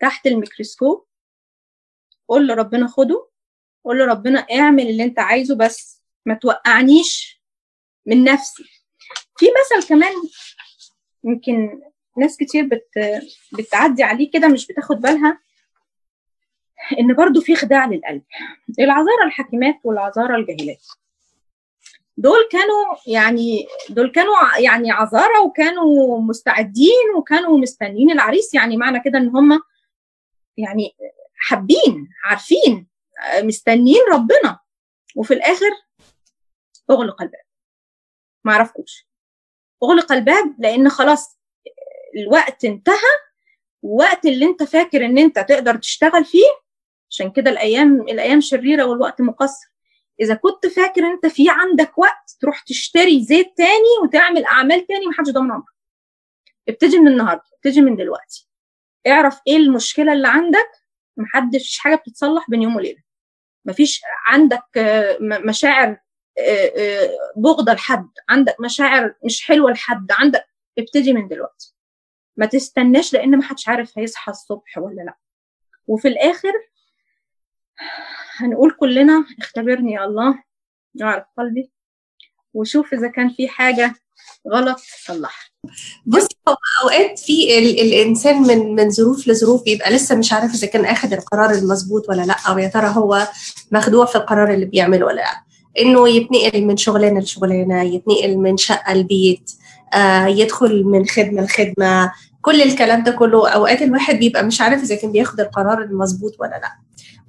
تحت 0.00 0.26
الميكروسكوب 0.26 1.06
قول 2.28 2.46
لربنا 2.48 2.88
خده 2.88 3.28
قول 3.84 3.98
لربنا 3.98 4.38
اعمل 4.40 4.88
اللي 4.88 5.04
انت 5.04 5.18
عايزه 5.18 5.54
بس 5.56 6.02
ما 6.26 6.34
توقعنيش 6.34 7.42
من 8.06 8.24
نفسي. 8.24 8.62
في 9.36 9.46
مثل 9.46 9.88
كمان 9.88 10.12
يمكن 11.24 11.80
ناس 12.18 12.36
كتير 12.36 12.64
بت 12.64 12.88
بتعدي 13.58 14.02
عليه 14.02 14.30
كده 14.30 14.48
مش 14.48 14.66
بتاخد 14.66 14.96
بالها 14.96 15.38
ان 17.00 17.14
برضو 17.14 17.40
في 17.40 17.54
خداع 17.54 17.86
للقلب. 17.86 18.22
العذارى 18.80 19.24
الحكيمات 19.26 19.74
والعذارى 19.84 20.36
الجاهلات. 20.36 20.86
دول 22.16 22.48
كانوا 22.50 22.84
يعني 23.06 23.66
دول 23.90 24.10
كانوا 24.10 24.34
يعني 24.58 24.90
عذارى 24.90 25.38
وكانوا 25.46 26.20
مستعدين 26.20 27.14
وكانوا 27.18 27.58
مستنيين 27.58 28.10
العريس 28.10 28.54
يعني 28.54 28.76
معنى 28.76 29.00
كده 29.00 29.18
ان 29.18 29.28
هم 29.28 29.62
يعني 30.56 30.96
حابين 31.36 32.08
عارفين 32.24 32.86
مستنيين 33.42 34.02
ربنا. 34.12 34.58
وفي 35.16 35.34
الآخر 35.34 35.70
أغلق 36.90 37.22
الباب. 37.22 37.44
ما 38.44 38.54
عرفوش 38.54 39.08
أغلق 39.82 40.12
الباب 40.12 40.54
لأن 40.58 40.88
خلاص 40.88 41.38
الوقت 42.16 42.64
انتهى. 42.64 43.14
ووقت 43.82 44.26
اللي 44.26 44.46
انت 44.46 44.62
فاكر 44.62 45.04
إن 45.04 45.18
انت 45.18 45.38
تقدر 45.38 45.76
تشتغل 45.76 46.24
فيه. 46.24 46.64
عشان 47.10 47.32
كده 47.32 47.50
الأيام 47.50 48.00
الأيام 48.00 48.40
شريرة 48.40 48.84
والوقت 48.84 49.20
مقصر. 49.20 49.74
إذا 50.20 50.34
كنت 50.34 50.66
فاكر 50.66 51.06
انت 51.06 51.26
في 51.26 51.46
عندك 51.48 51.98
وقت 51.98 52.36
تروح 52.40 52.60
تشتري 52.60 53.24
زيت 53.24 53.56
تاني 53.56 53.98
وتعمل 54.02 54.44
أعمال 54.44 54.86
تاني 54.86 55.06
محدش 55.06 55.30
ضامن 55.30 55.50
عمرك. 55.50 55.74
ابتدي 56.68 56.98
من 56.98 57.08
النهارده 57.08 57.44
ابتدي 57.54 57.80
من 57.80 57.96
دلوقتي. 57.96 58.48
اعرف 59.06 59.40
إيه 59.46 59.56
المشكلة 59.56 60.12
اللي 60.12 60.28
عندك. 60.28 60.70
محدش 61.16 61.78
حاجة 61.78 61.94
بتتصلح 61.94 62.50
بين 62.50 62.62
يوم 62.62 62.76
وليلة. 62.76 63.02
مفيش 63.64 64.00
عندك 64.26 64.64
مشاعر 65.20 65.98
بغضه 67.36 67.72
لحد. 67.72 68.08
عندك 68.28 68.60
مشاعر 68.60 69.14
مش 69.24 69.44
حلوة 69.44 69.72
لحد. 69.72 70.12
عندك 70.12 70.44
ابتدي 70.78 71.12
من 71.12 71.28
دلوقتي. 71.28 71.74
ما 72.36 72.46
تستناش 72.46 73.12
لأن 73.12 73.36
ما 73.36 73.42
حدش 73.42 73.68
عارف 73.68 73.98
هيصحى 73.98 74.30
الصبح 74.30 74.78
ولا 74.78 75.02
لأ. 75.02 75.16
وفي 75.86 76.08
الآخر 76.08 76.52
هنقول 78.36 78.70
كلنا 78.70 79.24
اختبرني 79.38 79.92
يا 79.92 80.04
الله 80.04 80.42
اعرف 81.02 81.24
قلبي. 81.38 81.72
وشوف 82.54 82.94
إذا 82.94 83.08
كان 83.08 83.28
في 83.28 83.48
حاجة 83.48 83.94
غلط 84.52 84.78
صلحها. 85.06 85.50
بص 86.06 86.26
هو 86.48 86.56
أوقات 86.82 87.18
في 87.18 87.58
ال 87.58 87.80
الإنسان 87.80 88.42
من 88.42 88.74
من 88.74 88.90
ظروف 88.90 89.28
لظروف 89.28 89.62
بيبقى 89.62 89.90
لسه 89.92 90.14
مش 90.14 90.32
عارف 90.32 90.54
إذا 90.54 90.66
كان 90.66 90.84
اخذ 90.84 91.12
القرار 91.12 91.50
المظبوط 91.50 92.08
ولا 92.08 92.22
لأ 92.22 92.36
أو 92.48 92.58
يا 92.58 92.68
ترى 92.68 92.86
هو 92.88 93.28
مخدوع 93.72 94.04
في 94.06 94.16
القرار 94.16 94.54
اللي 94.54 94.66
بيعمله 94.66 95.06
ولا 95.06 95.14
لأ. 95.16 95.42
إنه 95.80 96.08
يتنقل 96.08 96.64
من 96.64 96.76
شغلانة 96.76 97.20
لشغلانة 97.20 97.82
يتنقل 97.82 98.36
من 98.36 98.56
شقة 98.56 98.94
لبيت 98.94 99.50
آه 99.94 100.26
يدخل 100.26 100.84
من 100.84 101.06
خدمة 101.06 101.42
لخدمة 101.42 102.12
كل 102.42 102.62
الكلام 102.62 103.02
ده 103.04 103.12
كله 103.12 103.48
أوقات 103.48 103.82
الواحد 103.82 104.14
بيبقى 104.18 104.44
مش 104.44 104.60
عارف 104.60 104.82
إذا 104.82 104.94
كان 104.94 105.12
بياخد 105.12 105.40
القرار 105.40 105.82
المظبوط 105.82 106.32
ولا 106.40 106.60
لأ. 106.62 106.72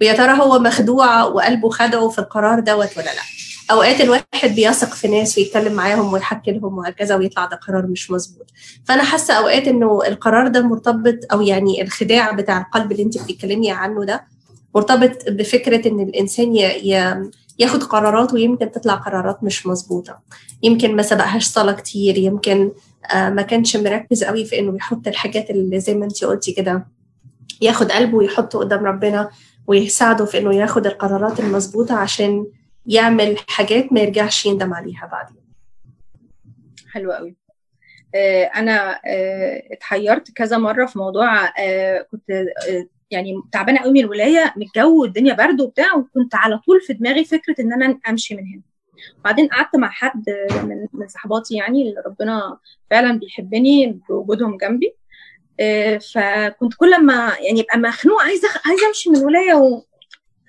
ويا 0.01 0.13
ترى 0.13 0.39
هو 0.41 0.59
مخدوع 0.59 1.23
وقلبه 1.23 1.69
خدعه 1.69 2.09
في 2.09 2.19
القرار 2.19 2.59
دوت 2.59 2.97
ولا 2.97 3.05
لأ. 3.05 3.21
أوقات 3.71 4.01
الواحد 4.01 4.55
بيثق 4.55 4.93
في 4.93 5.07
ناس 5.07 5.37
ويتكلم 5.37 5.73
معاهم 5.73 6.13
ويحكي 6.13 6.51
لهم 6.51 6.77
وهكذا 6.77 7.15
ويطلع 7.15 7.45
ده 7.45 7.55
قرار 7.55 7.87
مش 7.87 8.11
مظبوط. 8.11 8.51
فأنا 8.85 9.03
حاسة 9.03 9.33
أوقات 9.33 9.67
إنه 9.67 9.99
القرار 10.07 10.47
ده 10.47 10.61
مرتبط 10.61 11.15
أو 11.31 11.41
يعني 11.41 11.81
الخداع 11.81 12.31
بتاع 12.31 12.61
القلب 12.61 12.91
اللي 12.91 13.03
أنت 13.03 13.17
بتتكلمي 13.23 13.71
عنه 13.71 14.05
ده 14.05 14.25
مرتبط 14.75 15.29
بفكرة 15.29 15.87
إن 15.87 15.99
الإنسان 15.99 16.55
ي... 16.55 16.61
ي... 16.93 17.15
ياخد 17.59 17.83
قرارات 17.83 18.33
ويمكن 18.33 18.71
تطلع 18.71 18.93
قرارات 18.93 19.43
مش 19.43 19.67
مظبوطة. 19.67 20.19
يمكن 20.63 20.95
ما 20.95 21.01
سبقهاش 21.01 21.45
صلاة 21.45 21.73
كتير 21.73 22.17
يمكن 22.17 22.71
آه 23.13 23.29
ما 23.29 23.41
كانش 23.41 23.75
مركز 23.77 24.23
قوي 24.23 24.45
في 24.45 24.59
إنه 24.59 24.75
يحط 24.75 25.07
الحاجات 25.07 25.49
اللي 25.49 25.79
زي 25.79 25.93
ما 25.93 26.05
أنت 26.05 26.23
قلتي 26.23 26.51
كده 26.51 26.87
ياخد 27.61 27.91
قلبه 27.91 28.17
ويحطه 28.17 28.59
قدام 28.59 28.85
ربنا 28.85 29.29
ويساعده 29.67 30.25
في 30.25 30.37
إنه 30.37 30.55
ياخد 30.55 30.85
القرارات 30.85 31.39
المظبوطة 31.39 31.95
عشان 31.95 32.45
يعمل 32.87 33.37
حاجات 33.49 33.93
ما 33.93 33.99
يرجعش 33.99 34.45
يندم 34.45 34.73
عليها 34.73 35.05
بعدين 35.11 35.37
حلو 36.91 37.11
قوي. 37.11 37.35
آه 38.15 38.43
أنا 38.43 38.99
آه 39.05 39.63
اتحيرت 39.71 40.31
كذا 40.31 40.57
مرة 40.57 40.85
في 40.85 40.99
موضوع 40.99 41.45
آه 41.59 42.07
كنت 42.11 42.23
يعني 43.11 43.33
تعبانة 43.51 43.79
قوي 43.79 43.91
من 43.93 43.99
الولاية 43.99 44.53
من 44.57 44.65
الجو 44.65 45.01
والدنيا 45.01 45.33
برد 45.33 45.61
وبتاع 45.61 45.95
وكنت 45.95 46.35
على 46.35 46.57
طول 46.57 46.81
في 46.81 46.93
دماغي 46.93 47.25
فكرة 47.25 47.55
إن 47.59 47.73
أنا 47.73 47.99
أمشي 48.09 48.35
من 48.35 48.43
هنا. 48.53 48.61
بعدين 49.23 49.47
قعدت 49.47 49.75
مع 49.75 49.89
حد 49.89 50.23
من 50.63 50.87
من 50.93 51.07
صحباتي 51.07 51.55
يعني 51.55 51.81
اللي 51.89 52.01
ربنا 52.05 52.57
فعلا 52.91 53.19
بيحبني 53.19 53.99
بوجودهم 54.09 54.57
جنبي. 54.57 54.95
فكنت 56.13 56.73
كل 56.73 57.01
ما 57.05 57.13
يعني 57.39 57.61
ابقى 57.61 57.77
مخنوقه 57.79 58.23
عايزة 58.25 58.47
عايزة 58.65 58.87
أمشي 58.87 59.09
من 59.09 59.15
الولاية 59.15 59.53
و... 59.53 59.81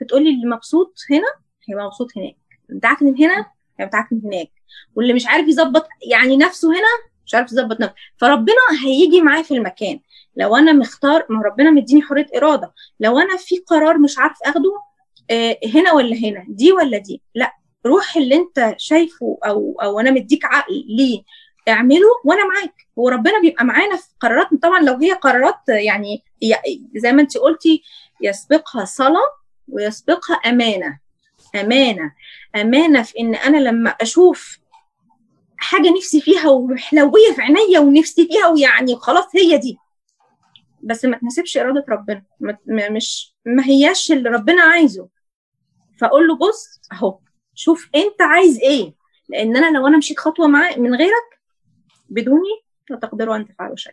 فتقول 0.00 0.24
لي 0.24 0.30
اللي 0.30 0.46
مبسوط 0.46 0.98
هنا 1.10 1.45
هيبقى 1.68 1.84
مبسوط 1.86 2.08
هناك. 2.18 2.36
بتاعك 2.68 3.02
من 3.02 3.18
هنا 3.22 3.46
هيبقى 3.78 3.86
بتاعك 3.88 4.12
من 4.12 4.20
هناك. 4.24 4.50
واللي 4.94 5.12
مش 5.12 5.26
عارف 5.26 5.48
يظبط 5.48 5.86
يعني 6.10 6.36
نفسه 6.36 6.68
هنا 6.70 7.08
مش 7.26 7.34
عارف 7.34 7.52
يظبط 7.52 7.80
نفسه. 7.80 7.94
فربنا 8.16 8.56
هيجي 8.84 9.20
معايا 9.20 9.42
في 9.42 9.54
المكان. 9.54 10.00
لو 10.36 10.56
أنا 10.56 10.72
مختار 10.72 11.26
ما 11.30 11.42
ربنا 11.42 11.70
مديني 11.70 12.02
حرية 12.02 12.26
إرادة. 12.36 12.72
لو 13.00 13.18
أنا 13.18 13.36
في 13.36 13.58
قرار 13.58 13.98
مش 13.98 14.18
عارف 14.18 14.36
أخده 14.44 14.82
آه 15.30 15.58
هنا 15.74 15.92
ولا 15.92 16.16
هنا؟ 16.16 16.44
دي 16.48 16.72
ولا 16.72 16.98
دي؟ 16.98 17.22
لا. 17.34 17.52
روح 17.86 18.16
اللي 18.16 18.34
أنت 18.36 18.74
شايفه 18.78 19.38
أو 19.46 19.76
أو 19.82 20.00
أنا 20.00 20.10
مديك 20.10 20.44
عقل 20.44 20.84
ليه 20.88 21.22
اعمله 21.68 22.06
وأنا 22.24 22.42
معاك. 22.44 22.74
وربنا 22.96 23.40
بيبقى 23.40 23.64
معانا 23.64 23.96
في 23.96 24.08
قرارات 24.20 24.48
طبعا 24.62 24.80
لو 24.80 24.94
هي 24.94 25.12
قرارات 25.12 25.68
يعني 25.68 26.22
زي 26.96 27.12
ما 27.12 27.22
أنت 27.22 27.38
قلتي 27.38 27.82
يسبقها 28.22 28.84
صلاة 28.84 29.26
ويسبقها 29.68 30.34
أمانة. 30.36 30.98
أمانة. 31.54 32.12
أمانة 32.56 33.02
في 33.02 33.20
إن 33.20 33.34
أنا 33.34 33.56
لما 33.56 33.90
أشوف 33.90 34.58
حاجة 35.56 35.90
نفسي 35.96 36.20
فيها 36.20 36.48
وحلويه 36.50 37.32
في 37.34 37.42
عينيا 37.42 37.80
ونفسي 37.80 38.26
فيها 38.26 38.46
ويعني 38.46 38.96
خلاص 38.96 39.36
هي 39.36 39.58
دي. 39.58 39.78
بس 40.82 41.04
ما 41.04 41.16
تناسبش 41.16 41.56
إرادة 41.56 41.84
ربنا. 41.88 42.22
مش 42.66 43.34
ما 43.44 43.66
هياش 43.66 44.12
اللي 44.12 44.28
ربنا 44.30 44.62
عايزه. 44.62 45.08
فأقول 46.00 46.28
له 46.28 46.36
بص 46.36 46.80
أهو 46.92 47.18
شوف 47.54 47.88
أنت 47.94 48.22
عايز 48.22 48.58
إيه. 48.60 48.94
لأن 49.28 49.56
أنا 49.56 49.78
لو 49.78 49.86
أنا 49.86 49.98
مشيت 49.98 50.18
خطوة 50.18 50.46
معاه 50.46 50.76
من 50.76 50.94
غيرك 50.94 51.40
بدوني 52.08 52.62
لا 52.90 52.96
تقدروا 52.96 53.36
أن 53.36 53.48
تفعلوا 53.48 53.76
شيء 53.76 53.92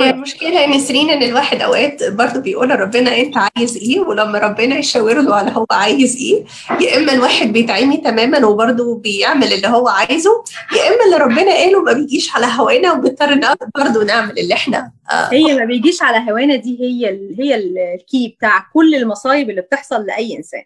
هي 0.00 0.10
المشكلة 0.10 0.60
يا 0.60 0.66
نسرين 0.66 1.10
إن 1.10 1.22
الواحد 1.22 1.62
أوقات 1.62 2.10
برضه 2.12 2.40
بيقول 2.40 2.68
لربنا 2.68 3.16
أنت 3.20 3.34
عايز 3.36 3.76
إيه 3.76 4.00
ولما 4.00 4.38
ربنا 4.38 4.78
يشاور 4.78 5.20
له 5.20 5.34
على 5.34 5.50
هو 5.56 5.66
عايز 5.70 6.16
إيه 6.16 6.44
يا 6.80 6.96
إما 6.96 7.12
الواحد 7.12 7.52
بيتعمي 7.52 7.96
تماما 7.96 8.46
وبرضه 8.46 8.98
بيعمل 8.98 9.52
اللي 9.52 9.68
هو 9.68 9.88
عايزه 9.88 10.30
يا 10.76 10.88
إما 10.88 11.04
اللي 11.04 11.16
ربنا 11.16 11.54
قاله 11.54 11.82
ما 11.82 11.92
بيجيش 11.92 12.34
على 12.34 12.46
هوانا 12.46 12.92
وبنضطر 12.92 13.40
برضه 13.76 14.04
نعمل 14.04 14.38
اللي 14.38 14.54
إحنا 14.54 14.92
آه. 15.10 15.28
هي 15.32 15.54
ما 15.54 15.64
بيجيش 15.64 16.02
على 16.02 16.30
هوانا 16.32 16.56
دي 16.56 16.78
هي 16.80 17.08
ال 17.10 17.34
هي 17.38 17.54
الكي 17.54 18.34
بتاع 18.38 18.66
كل 18.74 18.94
المصايب 18.94 19.50
اللي 19.50 19.60
بتحصل 19.60 20.06
لأي 20.06 20.36
إنسان. 20.36 20.62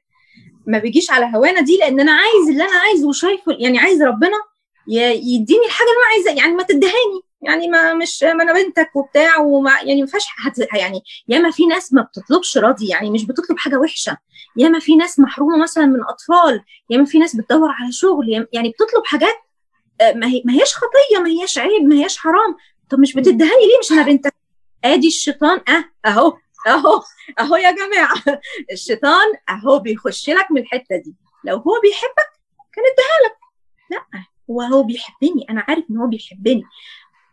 ما 0.66 0.78
بيجيش 0.78 1.10
على 1.10 1.30
هوانا 1.36 1.60
دي 1.60 1.76
لأن 1.76 2.00
أنا 2.00 2.12
عايز 2.12 2.48
اللي 2.50 2.62
أنا 2.64 2.78
عايزه 2.80 3.08
وشايفه 3.08 3.52
يعني 3.58 3.78
عايز 3.78 4.02
ربنا 4.02 4.36
يديني 4.86 5.64
الحاجة 5.66 5.86
اللي 5.88 5.98
أنا 6.02 6.10
عايزها 6.14 6.32
يعني 6.42 6.56
ما 6.56 6.62
تدهاني. 6.62 7.20
يعني 7.43 7.68
ما 7.68 7.95
مش 7.95 8.22
ما 8.22 8.43
أنا 8.43 8.53
بنتك 8.53 8.97
وبتاع 8.97 9.38
وما 9.38 9.70
يعني 9.82 10.01
ما 10.03 10.07
فيهاش 10.09 10.26
يعني 10.74 11.01
ياما 11.28 11.51
في 11.51 11.66
ناس 11.66 11.93
ما 11.93 12.03
بتطلبش 12.03 12.59
راضي 12.59 12.88
يعني 12.88 13.11
مش 13.11 13.26
بتطلب 13.26 13.59
حاجة 13.59 13.76
وحشة. 13.76 14.16
ياما 14.57 14.78
في 14.78 14.97
ناس 14.97 15.18
محرومة 15.20 15.62
مثلا 15.62 15.86
من 15.86 16.01
أطفال 16.05 16.64
ياما 16.91 17.05
في 17.05 17.18
ناس 17.18 17.36
بتدور 17.36 17.68
على 17.70 17.93
شغل 17.93 18.47
يعني 18.53 18.68
بتطلب 18.68 19.05
حاجات 19.07 19.36
ما 20.14 20.26
هي 20.26 20.43
ما 20.45 20.53
هياش 20.53 20.74
خطية 20.74 21.18
ما 21.22 21.28
هياش 21.28 21.59
عيب 21.59 21.82
ما 21.82 21.95
هياش 21.95 22.18
حرام. 22.18 22.57
طب 22.91 22.99
مش 23.01 23.14
بتدهاني 23.14 23.66
ليه؟ 23.66 23.78
مش 23.82 23.93
أنا 23.93 24.03
بنتك. 24.03 24.34
آدي 24.84 25.07
الشيطان 25.09 25.61
آه 25.68 25.84
أهو 26.07 26.36
أهو 26.68 27.03
أهو 27.41 27.57
يا 27.57 27.70
جماعة. 27.70 28.14
الشيطان 28.72 29.26
أهو 29.49 29.78
بيخش 29.78 30.30
لك 30.30 30.51
من 30.51 30.61
الحتة 30.61 30.97
دي. 31.05 31.14
لو 31.45 31.57
هو 31.57 31.80
بيحبك 31.82 32.30
كان 32.72 32.84
اداها 32.93 33.28
لك 33.28 33.36
لأ 33.91 34.24
هو 34.51 34.62
هو 34.62 34.82
بيحبني. 34.82 35.47
أنا 35.51 35.64
عارف 35.68 35.84
إن 35.91 35.97
هو 35.97 36.07
بيحبني. 36.07 36.62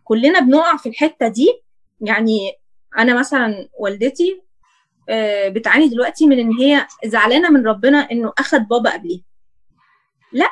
كلنا 0.08 0.40
بنقع 0.40 0.78
في 0.78 0.90
الحتة 0.90 1.28
دي. 1.28 1.64
يعني 2.02 2.54
أنا 2.98 3.20
مثلا 3.20 3.70
والدتي 3.80 4.42
بتعاني 5.50 5.88
دلوقتي 5.88 6.26
من 6.28 6.40
إن 6.40 6.52
هي 6.54 6.88
زعلانة 7.06 7.50
من 7.50 7.68
ربنا 7.68 7.98
إنه 8.12 8.34
أخد 8.38 8.60
بابا 8.68 8.90
قبليه 8.94 9.22
لا 10.34 10.50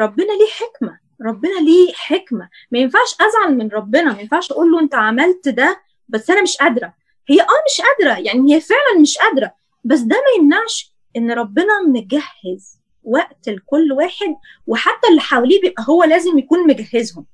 ربنا 0.00 0.24
ليه 0.32 0.48
حكمة؟ 0.50 0.98
ربنا 1.26 1.60
ليه 1.60 1.92
حكمة؟ 1.94 2.48
ما 2.70 2.78
ينفعش 2.78 3.14
أزعل 3.20 3.56
من 3.58 3.68
ربنا 3.68 4.12
ما 4.12 4.20
ينفعش 4.20 4.52
أقول 4.52 4.70
له 4.72 4.80
أنت 4.80 4.94
عملت 4.94 5.48
ده 5.48 5.80
بس 6.08 6.30
أنا 6.30 6.42
مش 6.42 6.56
قادرة. 6.56 6.94
هي 7.28 7.40
آه 7.40 7.62
مش 7.70 7.80
قادرة 7.80 8.18
يعني 8.26 8.54
هي 8.54 8.60
فعلا 8.60 9.00
مش 9.00 9.18
قادرة. 9.18 9.52
بس 9.84 10.00
ده 10.00 10.16
ما 10.16 10.42
يمنعش 10.42 10.94
إن 11.16 11.30
ربنا 11.30 11.82
مجهز 11.88 12.80
وقت 13.02 13.48
لكل 13.48 13.92
واحد 13.92 14.36
وحتى 14.66 15.08
اللي 15.10 15.20
حواليه 15.20 15.60
بيبقى 15.60 15.84
هو 15.88 16.04
لازم 16.04 16.38
يكون 16.38 16.66
مجهزهم. 16.66 17.26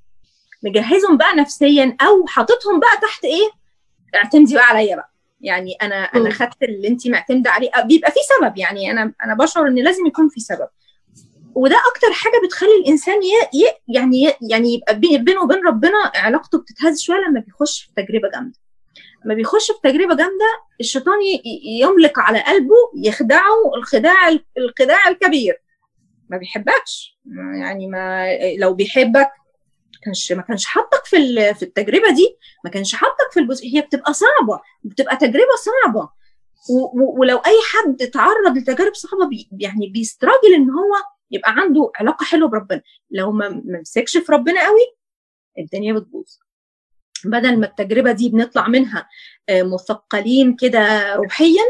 مجهزهم 0.65 1.17
بقى 1.17 1.35
نفسيا 1.37 1.97
أو 2.01 2.27
حاططهم 2.27 2.81
بقى 2.81 2.97
تحت 3.03 3.25
إيه؟ 3.25 3.49
اعتمدي 4.15 4.55
بقى 4.55 4.65
عليا 4.67 4.97
بقى. 4.97 5.11
يعني 5.41 5.73
أنا 5.83 6.05
أنا 6.05 6.31
خدت 6.31 6.63
اللي 6.63 6.89
انت 6.89 7.09
معتمدة 7.09 7.51
عليه. 7.51 7.71
بيبقى 7.85 8.11
في 8.11 8.19
سبب. 8.39 8.57
يعني 8.59 8.91
أنا 8.91 9.13
أنا 9.25 9.35
بشعر 9.35 9.67
إن 9.67 9.75
لازم 9.75 10.07
يكون 10.07 10.29
في 10.29 10.41
سبب. 10.41 10.69
وده 11.55 11.77
أكتر 11.77 12.13
حاجة 12.13 12.33
بتخلي 12.47 12.77
الإنسان 12.85 13.15
ي... 13.23 13.59
ي... 13.59 13.67
يعني 13.89 14.25
ي... 14.25 14.33
يعني 14.51 14.75
يبقى 14.75 14.99
بينه 15.01 15.43
وبين 15.43 15.67
ربنا 15.67 16.13
علاقته 16.15 16.59
بتتهز 16.59 17.01
شوية 17.01 17.19
لما 17.29 17.41
بيخش 17.41 17.83
في 17.83 18.03
تجربة 18.03 18.31
جامدة. 18.35 18.59
لما 19.25 19.35
بيخش 19.35 19.71
في 19.71 19.79
تجربة 19.91 20.15
جامدة 20.15 20.61
الشيطان 20.81 21.23
ي... 21.23 21.43
يملك 21.81 22.19
على 22.19 22.41
قلبه 22.41 22.75
يخدعه 22.97 23.75
الخداع 23.77 24.29
الخداع 24.59 25.09
الكبير. 25.09 25.63
ما 26.31 26.37
بيحبكش. 26.37 27.19
يعني 27.61 27.87
ما 27.87 28.27
لو 28.59 28.75
بيحبك 28.75 29.31
كانش 30.05 30.33
ما 30.33 30.43
كانش 30.43 30.67
حاطك 30.67 31.05
في 31.05 31.55
في 31.55 31.63
التجربة 31.63 32.11
دي 32.11 32.39
ما 32.65 32.71
كانش 32.71 32.95
حاطك 32.95 33.33
في 33.33 33.41
الجزء. 33.41 33.67
هي 33.67 33.81
بتبقى 33.81 34.15
صعبة 34.15 34.61
بتبقى 34.85 35.17
تجربة 35.17 35.55
صعبة. 35.65 36.09
ولو 37.19 37.37
أي 37.37 37.59
حد 37.73 38.03
اتعرض 38.03 38.57
لتجارب 38.57 38.95
صعبة 38.95 39.27
بي 39.27 39.49
يعني 39.61 39.89
بيستراجل 39.89 40.55
إن 40.55 40.71
هو 40.71 40.95
يبقى 41.31 41.53
عنده 41.53 41.93
علاقة 41.97 42.25
حلوة 42.25 42.49
بربنا. 42.49 42.83
لو 43.11 43.33
ما 43.33 43.63
مسكش 43.65 44.17
في 44.17 44.33
ربنا 44.33 44.67
قوي 44.67 44.97
الدنيا 45.59 45.93
بتبوظ. 45.93 46.37
بدل 47.25 47.61
ما 47.61 47.67
التجربة 47.67 48.13
دي 48.13 48.29
بنطلع 48.29 48.69
منها 48.69 49.09
مثقلين 49.51 50.57
كده 50.57 51.15
روحيا 51.15 51.63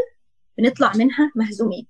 بنطلع 0.59 0.93
منها 0.97 1.33
مهزومين. 1.37 1.87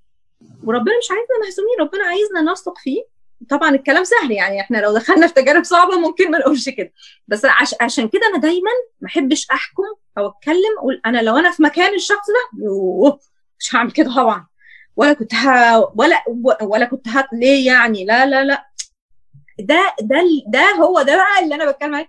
وربنا 0.65 0.99
مش 0.99 1.11
عايزنا 1.11 1.39
مهزومين 1.45 1.77
ربنا 1.81 2.05
عايزنا 2.05 2.53
نثق 2.53 2.79
فيه. 2.79 3.14
طبعا 3.51 3.71
الكلام 3.75 4.05
سهل 4.05 4.31
يعني 4.31 4.61
إحنا 4.61 4.79
لو 4.79 4.95
دخلنا 4.95 5.27
في 5.27 5.35
تجارب 5.35 5.65
صعبة 5.65 5.99
ممكن 5.99 6.31
ما 6.31 6.39
نقولش 6.39 6.69
كده. 6.69 6.93
بس 7.29 7.45
عش 7.45 7.75
عشان 7.81 8.09
كده 8.09 8.21
أنا 8.27 8.39
دايما 8.39 8.71
ما 9.01 9.09
أحبش 9.09 9.47
أحكم 9.51 9.83
أو 10.19 10.27
أتكلم 10.29 10.79
أقول 10.79 11.01
أنا 11.07 11.23
لو 11.23 11.37
أنا 11.37 11.51
في 11.51 11.63
مكان 11.63 11.95
الشخص 11.95 12.27
ده 12.29 12.59
مش 13.61 13.75
هعمل 13.75 13.91
كده 13.91 14.15
طبعا. 14.17 14.47
ولا 14.97 15.13
كنت 15.13 15.35
ها 15.35 15.77
ولا 15.97 16.25
ولا 16.63 16.85
كنت 16.85 17.09
هات 17.09 17.27
ليه 17.33 17.67
يعني؟ 17.67 18.05
لا 18.05 18.27
لا 18.27 18.45
لا. 18.45 18.67
ده 19.59 19.95
ده 20.01 20.23
ده 20.47 20.71
هو 20.81 21.03
ده 21.03 21.17
بقى 21.17 21.45
اللي 21.45 21.55
أنا 21.55 21.71
بتكلم 21.71 21.95
عليه. 21.95 22.09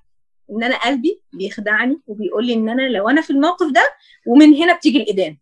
إن 0.51 0.63
أنا 0.63 0.77
قلبي 0.77 1.21
بيخدعني 1.33 2.01
وبيقول 2.07 2.45
لي 2.45 2.53
إن 2.53 2.69
أنا 2.69 2.81
لو 2.81 3.09
أنا 3.09 3.21
في 3.21 3.29
الموقف 3.29 3.71
ده 3.71 3.89
ومن 4.27 4.53
هنا 4.55 4.73
بتيجي 4.75 4.97
الايدان 4.97 5.37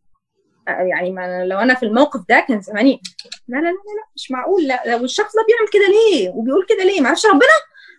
يعني 0.67 1.11
ما 1.11 1.45
لو 1.45 1.59
أنا 1.59 1.73
في 1.73 1.85
الموقف 1.85 2.21
ده 2.29 2.45
كان 2.47 2.61
زماني 2.61 3.01
لا 3.47 3.57
لا 3.57 3.61
لا 3.61 3.69
لا 3.69 4.05
مش 4.15 4.31
معقول 4.31 4.63
لا 4.67 4.83
لو 4.85 5.03
الشخص 5.05 5.35
ده 5.35 5.45
بيعمل 5.47 5.69
كده 5.73 5.93
ليه؟ 5.93 6.29
وبيقول 6.29 6.65
كده 6.69 6.83
ليه؟ 6.83 7.01
ما 7.01 7.07
أعرفش 7.07 7.25
ربنا؟ 7.25 7.57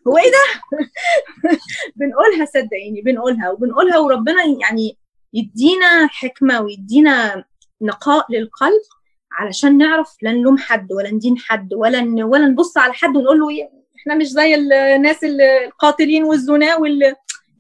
هو 0.09 0.19
إيه 0.19 0.31
ده؟ 0.31 0.79
بنقولها 1.97 2.45
صدقيني 2.45 3.01
بنقولها 3.05 3.51
وبنقولها 3.51 3.99
وربنا 3.99 4.45
يعني 4.61 4.99
يدينا 5.33 6.07
حكمة 6.07 6.61
ويدينا 6.61 7.45
نقاء 7.83 8.27
للقلب 8.33 8.83
علشان 9.33 9.79
نعرف 9.79 10.17
لا 10.23 10.33
نلوم 10.33 10.59
حد 10.59 10.93
ولا 10.93 11.11
ندين 11.11 11.39
حد 11.39 11.75
ولا. 11.75 12.25
ولا 12.25 12.47
نبص 12.47 12.79
على 12.79 12.93
حد 12.93 13.17
ونقول 13.17 13.41
له 13.41 13.69
إحنا 14.01 14.15
مش 14.15 14.27
زي 14.27 14.55
الناس 14.55 15.25
القاتلين 15.25 16.25
والزنا 16.25 16.77
وال 16.77 16.99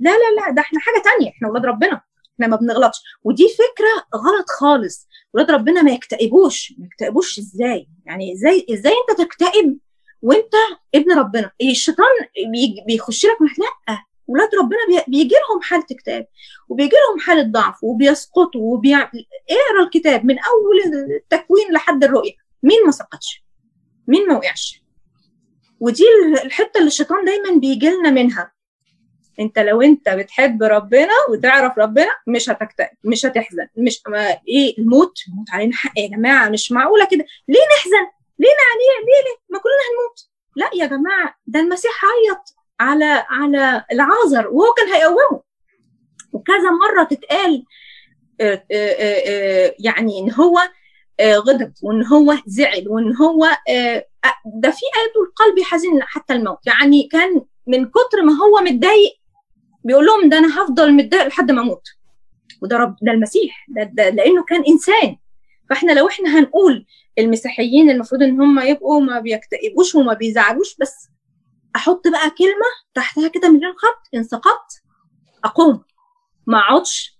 لا 0.00 0.10
لا 0.10 0.40
لا 0.40 0.50
ده 0.50 0.62
إحنا 0.62 0.80
حاجة 0.80 1.02
تانية 1.02 1.30
إحنا 1.30 1.48
ولاد 1.48 1.66
ربنا. 1.66 2.00
إحنا 2.34 2.46
ما 2.46 2.56
بنغلطش. 2.56 2.98
ودي 3.24 3.48
فكرة 3.48 4.18
غلط 4.18 4.50
خالص. 4.58 5.08
ولاد 5.34 5.50
ربنا 5.50 5.82
ما 5.82 5.90
يكتئبوش. 5.90 6.74
ما 6.78 6.86
يكتئبوش 6.86 7.38
إزاي؟ 7.38 7.88
يعني 8.06 8.32
إزاي 8.32 8.66
إزاي 8.70 8.92
أنت 9.10 9.20
تكتئب 9.20 9.78
وأنت 10.22 10.54
ابن 10.94 11.12
ربنا؟ 11.12 11.50
الشيطان 11.62 12.06
بيخش 12.86 13.26
لك 13.26 13.36
لا. 13.58 13.98
ولاد 14.26 14.48
ربنا 14.54 15.04
بيجي 15.08 15.34
لهم 15.34 15.62
حالة 15.62 15.84
اكتئاب 15.92 16.26
وبيجي 16.68 16.96
لهم 17.08 17.20
حالة 17.20 17.42
ضعف 17.42 17.84
وبيسقطوا 17.84 18.74
وبيعمل 18.74 19.26
اقرأ 19.50 19.84
الكتاب 19.84 20.24
من 20.24 20.36
أول 20.38 21.04
التكوين 21.16 21.72
لحد 21.72 22.04
الرؤية. 22.04 22.32
مين 22.62 22.84
ما 22.86 22.90
سقطش؟ 22.90 23.44
مين 24.08 24.28
ما 24.28 24.36
وقعش؟ 24.36 24.82
ودي 25.80 26.04
الحتة 26.44 26.78
اللي 26.78 26.88
الشيطان 26.88 27.24
دايما 27.24 27.60
بيجي 27.60 27.90
لنا 27.90 28.10
منها. 28.10 28.53
انت 29.40 29.58
لو 29.58 29.82
انت 29.82 30.08
بتحب 30.08 30.62
ربنا 30.62 31.12
وتعرف 31.30 31.78
ربنا 31.78 32.10
مش 32.26 32.50
هتكتئب 32.50 32.88
مش 33.04 33.26
هتحزن 33.26 33.66
مش 33.76 34.02
ما 34.08 34.26
إيه 34.48 34.78
الموت 34.78 35.18
الموت 35.28 35.50
علينا 35.50 35.72
حق 35.76 35.98
يا 35.98 36.08
جماعة 36.08 36.48
مش 36.48 36.72
معقولة 36.72 37.04
كده. 37.10 37.24
ليه 37.48 37.60
نحزن؟ 37.78 38.06
ليه 38.38 38.48
نعنيه 38.48 39.06
ليه 39.06 39.22
ليه؟ 39.24 39.36
ما 39.50 39.58
كلنا 39.58 39.84
هنموت. 39.90 40.28
لا 40.56 40.70
يا 40.82 40.86
جماعة 40.86 41.34
ده 41.46 41.60
المسيح 41.60 41.92
عيط 42.04 42.54
على 42.80 43.24
على 43.30 43.84
العازر 43.92 44.48
وهو 44.48 44.72
كان 44.72 44.88
هيقومه. 44.88 45.42
وكذا 46.32 46.70
مرة 46.70 47.04
تتقال 47.04 47.64
آه 48.40 48.64
آه 48.72 48.94
آه 49.00 49.74
يعني 49.78 50.18
إن 50.18 50.32
هو 50.32 50.58
غضب 51.22 51.72
وإن 51.82 52.06
هو 52.06 52.34
زعل 52.46 52.88
وإن 52.88 53.16
هو 53.16 53.46
ده 54.46 54.70
في 54.70 54.82
آية 54.96 55.22
القلب 55.26 55.60
حزين 55.64 56.02
حتى 56.02 56.34
الموت. 56.34 56.58
يعني 56.66 57.08
كان 57.12 57.42
من 57.66 57.84
كتر 57.90 58.22
ما 58.22 58.32
هو 58.32 58.60
متضايق 58.60 59.12
بيقول 59.84 60.06
لهم 60.06 60.28
ده 60.28 60.38
أنا 60.38 60.62
هفضل 60.62 60.92
متضايق 60.92 61.26
لحد 61.26 61.50
ما 61.50 61.60
أموت. 61.62 61.82
وده 62.62 62.76
رب 62.76 62.96
ده 63.02 63.12
المسيح. 63.12 63.66
ده, 63.68 63.82
ده 63.82 64.08
لأنه 64.10 64.44
كان 64.44 64.64
إنسان. 64.68 65.16
فإحنا 65.70 65.92
لو 65.92 66.08
إحنا 66.08 66.38
هنقول 66.38 66.86
المسيحيين 67.18 67.90
المفروض 67.90 68.22
إن 68.22 68.40
هم 68.40 68.60
يبقوا 68.60 69.00
ما 69.00 69.20
بيكتئبوش 69.20 69.94
وما 69.94 70.12
بيزعلوش 70.14 70.76
بس 70.80 71.08
أحط 71.76 72.08
بقى 72.08 72.30
كلمة 72.30 72.68
تحتها 72.94 73.28
كده 73.28 73.48
مليون 73.48 73.72
خط 73.72 74.08
ان 74.14 74.24
سقطت 74.24 74.82
أقوم. 75.44 75.84
ما 76.46 76.58
أقعدش 76.58 77.18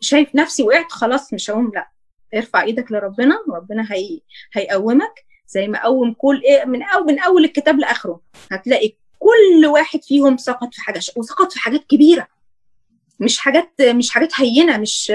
شايف 0.00 0.34
نفسي 0.34 0.62
وقعت 0.62 0.92
خلاص 0.92 1.32
مش 1.32 1.50
هقوم 1.50 1.72
لا. 1.74 1.90
ارفع 2.34 2.62
إيدك 2.62 2.92
لربنا 2.92 3.38
وربنا 3.48 3.86
هي 3.92 4.20
هيقومك. 4.52 5.14
زي 5.46 5.68
ما 5.68 5.82
قوم 5.84 6.12
كل 6.14 6.42
إيه 6.44 6.64
من 6.64 6.82
أول 6.82 7.06
من 7.06 7.18
أول 7.18 7.44
الكتاب 7.44 7.78
لآخره. 7.78 8.20
هتلاقي 8.52 8.96
كل 9.20 9.66
واحد 9.66 10.02
فيهم 10.02 10.36
سقط 10.36 10.74
في 10.74 10.80
حاجة 10.82 11.00
وسقط 11.16 11.52
في 11.52 11.58
حاجات 11.60 11.84
كبيرة. 11.86 12.26
مش 13.20 13.38
حاجات 13.38 13.72
مش 13.82 14.10
حاجات 14.10 14.40
هينة 14.40 14.78
مش 14.78 15.12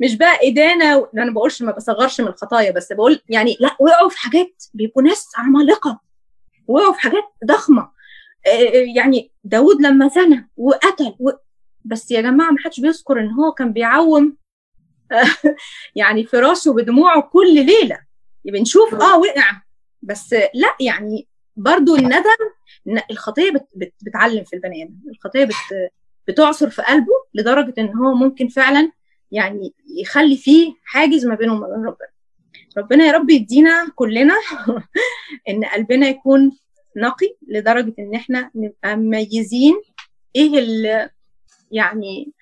مش 0.00 0.14
بقى 0.16 0.48
إدانة 0.48 1.08
أنا 1.14 1.30
بقولش 1.32 1.62
ما 1.62 1.72
بصغرش 1.72 2.20
من 2.20 2.26
الخطايا 2.28 2.70
بس 2.70 2.92
بقول 2.92 3.20
يعني 3.28 3.56
لا 3.60 3.76
وقعوا 3.80 4.08
في 4.08 4.18
حاجات 4.18 4.64
بيبقوا 4.74 5.02
ناس 5.02 5.28
عمالقة. 5.36 6.00
وقعوا 6.66 6.92
في 6.92 7.00
حاجات 7.00 7.24
ضخمة. 7.44 7.90
يعني 8.96 9.32
داود 9.44 9.82
لما 9.82 10.08
زنى 10.08 10.50
وقتل 10.56 11.14
و... 11.18 11.30
بس 11.84 12.10
يا 12.10 12.20
جماعة 12.20 12.50
ما 12.50 12.58
حدش 12.64 12.80
بيذكر 12.80 13.20
إن 13.20 13.30
هو 13.30 13.52
كان 13.52 13.72
بيعوم 13.72 14.36
يعني 15.96 16.24
فراشه 16.24 16.72
بدموعه 16.72 17.22
كل 17.22 17.54
ليلة. 17.66 17.98
بنشوف 18.44 18.94
آه 18.94 19.18
وقع. 19.18 19.62
بس 20.02 20.32
لا 20.54 20.76
يعني 20.80 21.28
برضو 21.56 21.96
الندم 21.96 22.55
الخطية 23.10 23.50
بت 23.50 23.68
بت 23.74 23.94
بتعلم 24.02 24.44
في 24.44 24.56
البني 24.56 24.84
آدم. 24.84 24.94
الخطية 25.10 25.44
بت 25.44 25.90
بتعصر 26.28 26.70
في 26.70 26.82
قلبه 26.82 27.12
لدرجة 27.34 27.74
إن 27.78 27.94
هو 27.94 28.14
ممكن 28.14 28.48
فعلا 28.48 28.92
يعني 29.32 29.74
يخلي 30.00 30.36
فيه 30.36 30.74
حاجز 30.84 31.26
ما 31.26 31.34
بينه 31.34 31.52
وما 31.52 31.66
بين 31.66 31.84
ربنا. 31.84 32.08
ربنا 32.78 33.04
يا 33.04 33.12
رب 33.12 33.30
يدينا 33.30 33.88
كلنا 33.94 34.34
إن 35.48 35.64
قلبنا 35.64 36.08
يكون 36.08 36.52
نقي 36.96 37.36
لدرجة 37.48 37.94
إن 37.98 38.14
إحنا 38.14 38.50
نبقى 38.54 38.96
مميزين 38.96 39.74
إيه 40.36 40.58
اللي 40.58 41.10
يعني 41.70 42.32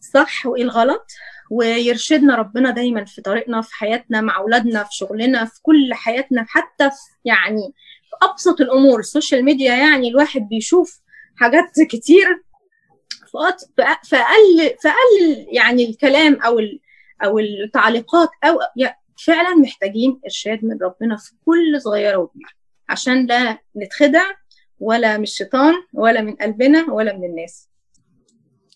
صح 0.00 0.46
وإيه 0.46 0.62
الغلط 0.62 1.06
ويرشدنا 1.50 2.36
ربنا 2.36 2.70
دايما 2.70 3.04
في 3.04 3.22
طريقنا 3.22 3.62
في 3.62 3.74
حياتنا 3.74 4.20
مع 4.20 4.36
أولادنا 4.36 4.84
في 4.84 4.96
شغلنا 4.96 5.44
في 5.44 5.60
كل 5.62 5.94
حياتنا 5.94 6.44
حتى 6.48 6.90
في 6.90 6.96
يعني 7.24 7.74
في 8.12 8.26
أبسط 8.30 8.60
الأمور. 8.60 9.00
السوشيال 9.00 9.44
ميديا 9.44 9.74
يعني 9.74 10.08
الواحد 10.08 10.48
بيشوف 10.48 11.00
حاجات 11.36 11.80
كتير. 11.90 12.42
في 14.02 14.16
أقل 14.16 14.76
في 14.80 14.88
أقل 14.88 15.46
يعني 15.52 15.90
الكلام 15.90 16.34
أو 16.34 16.60
أو 17.24 17.38
التعليقات 17.38 18.28
أو 18.44 18.58
فعلا 19.26 19.54
محتاجين 19.54 20.20
إرشاد 20.24 20.64
من 20.64 20.78
ربنا 20.82 21.16
في 21.16 21.32
كل 21.46 21.80
صغيرة 21.80 22.16
وكبيرة. 22.16 22.50
عشان 22.88 23.26
لا 23.26 23.58
نتخدع 23.76 24.24
ولا 24.80 25.16
من 25.16 25.22
الشيطان 25.22 25.74
ولا 25.92 26.20
من 26.20 26.34
قلبنا 26.36 26.92
ولا 26.92 27.16
من 27.16 27.24
الناس. 27.24 27.68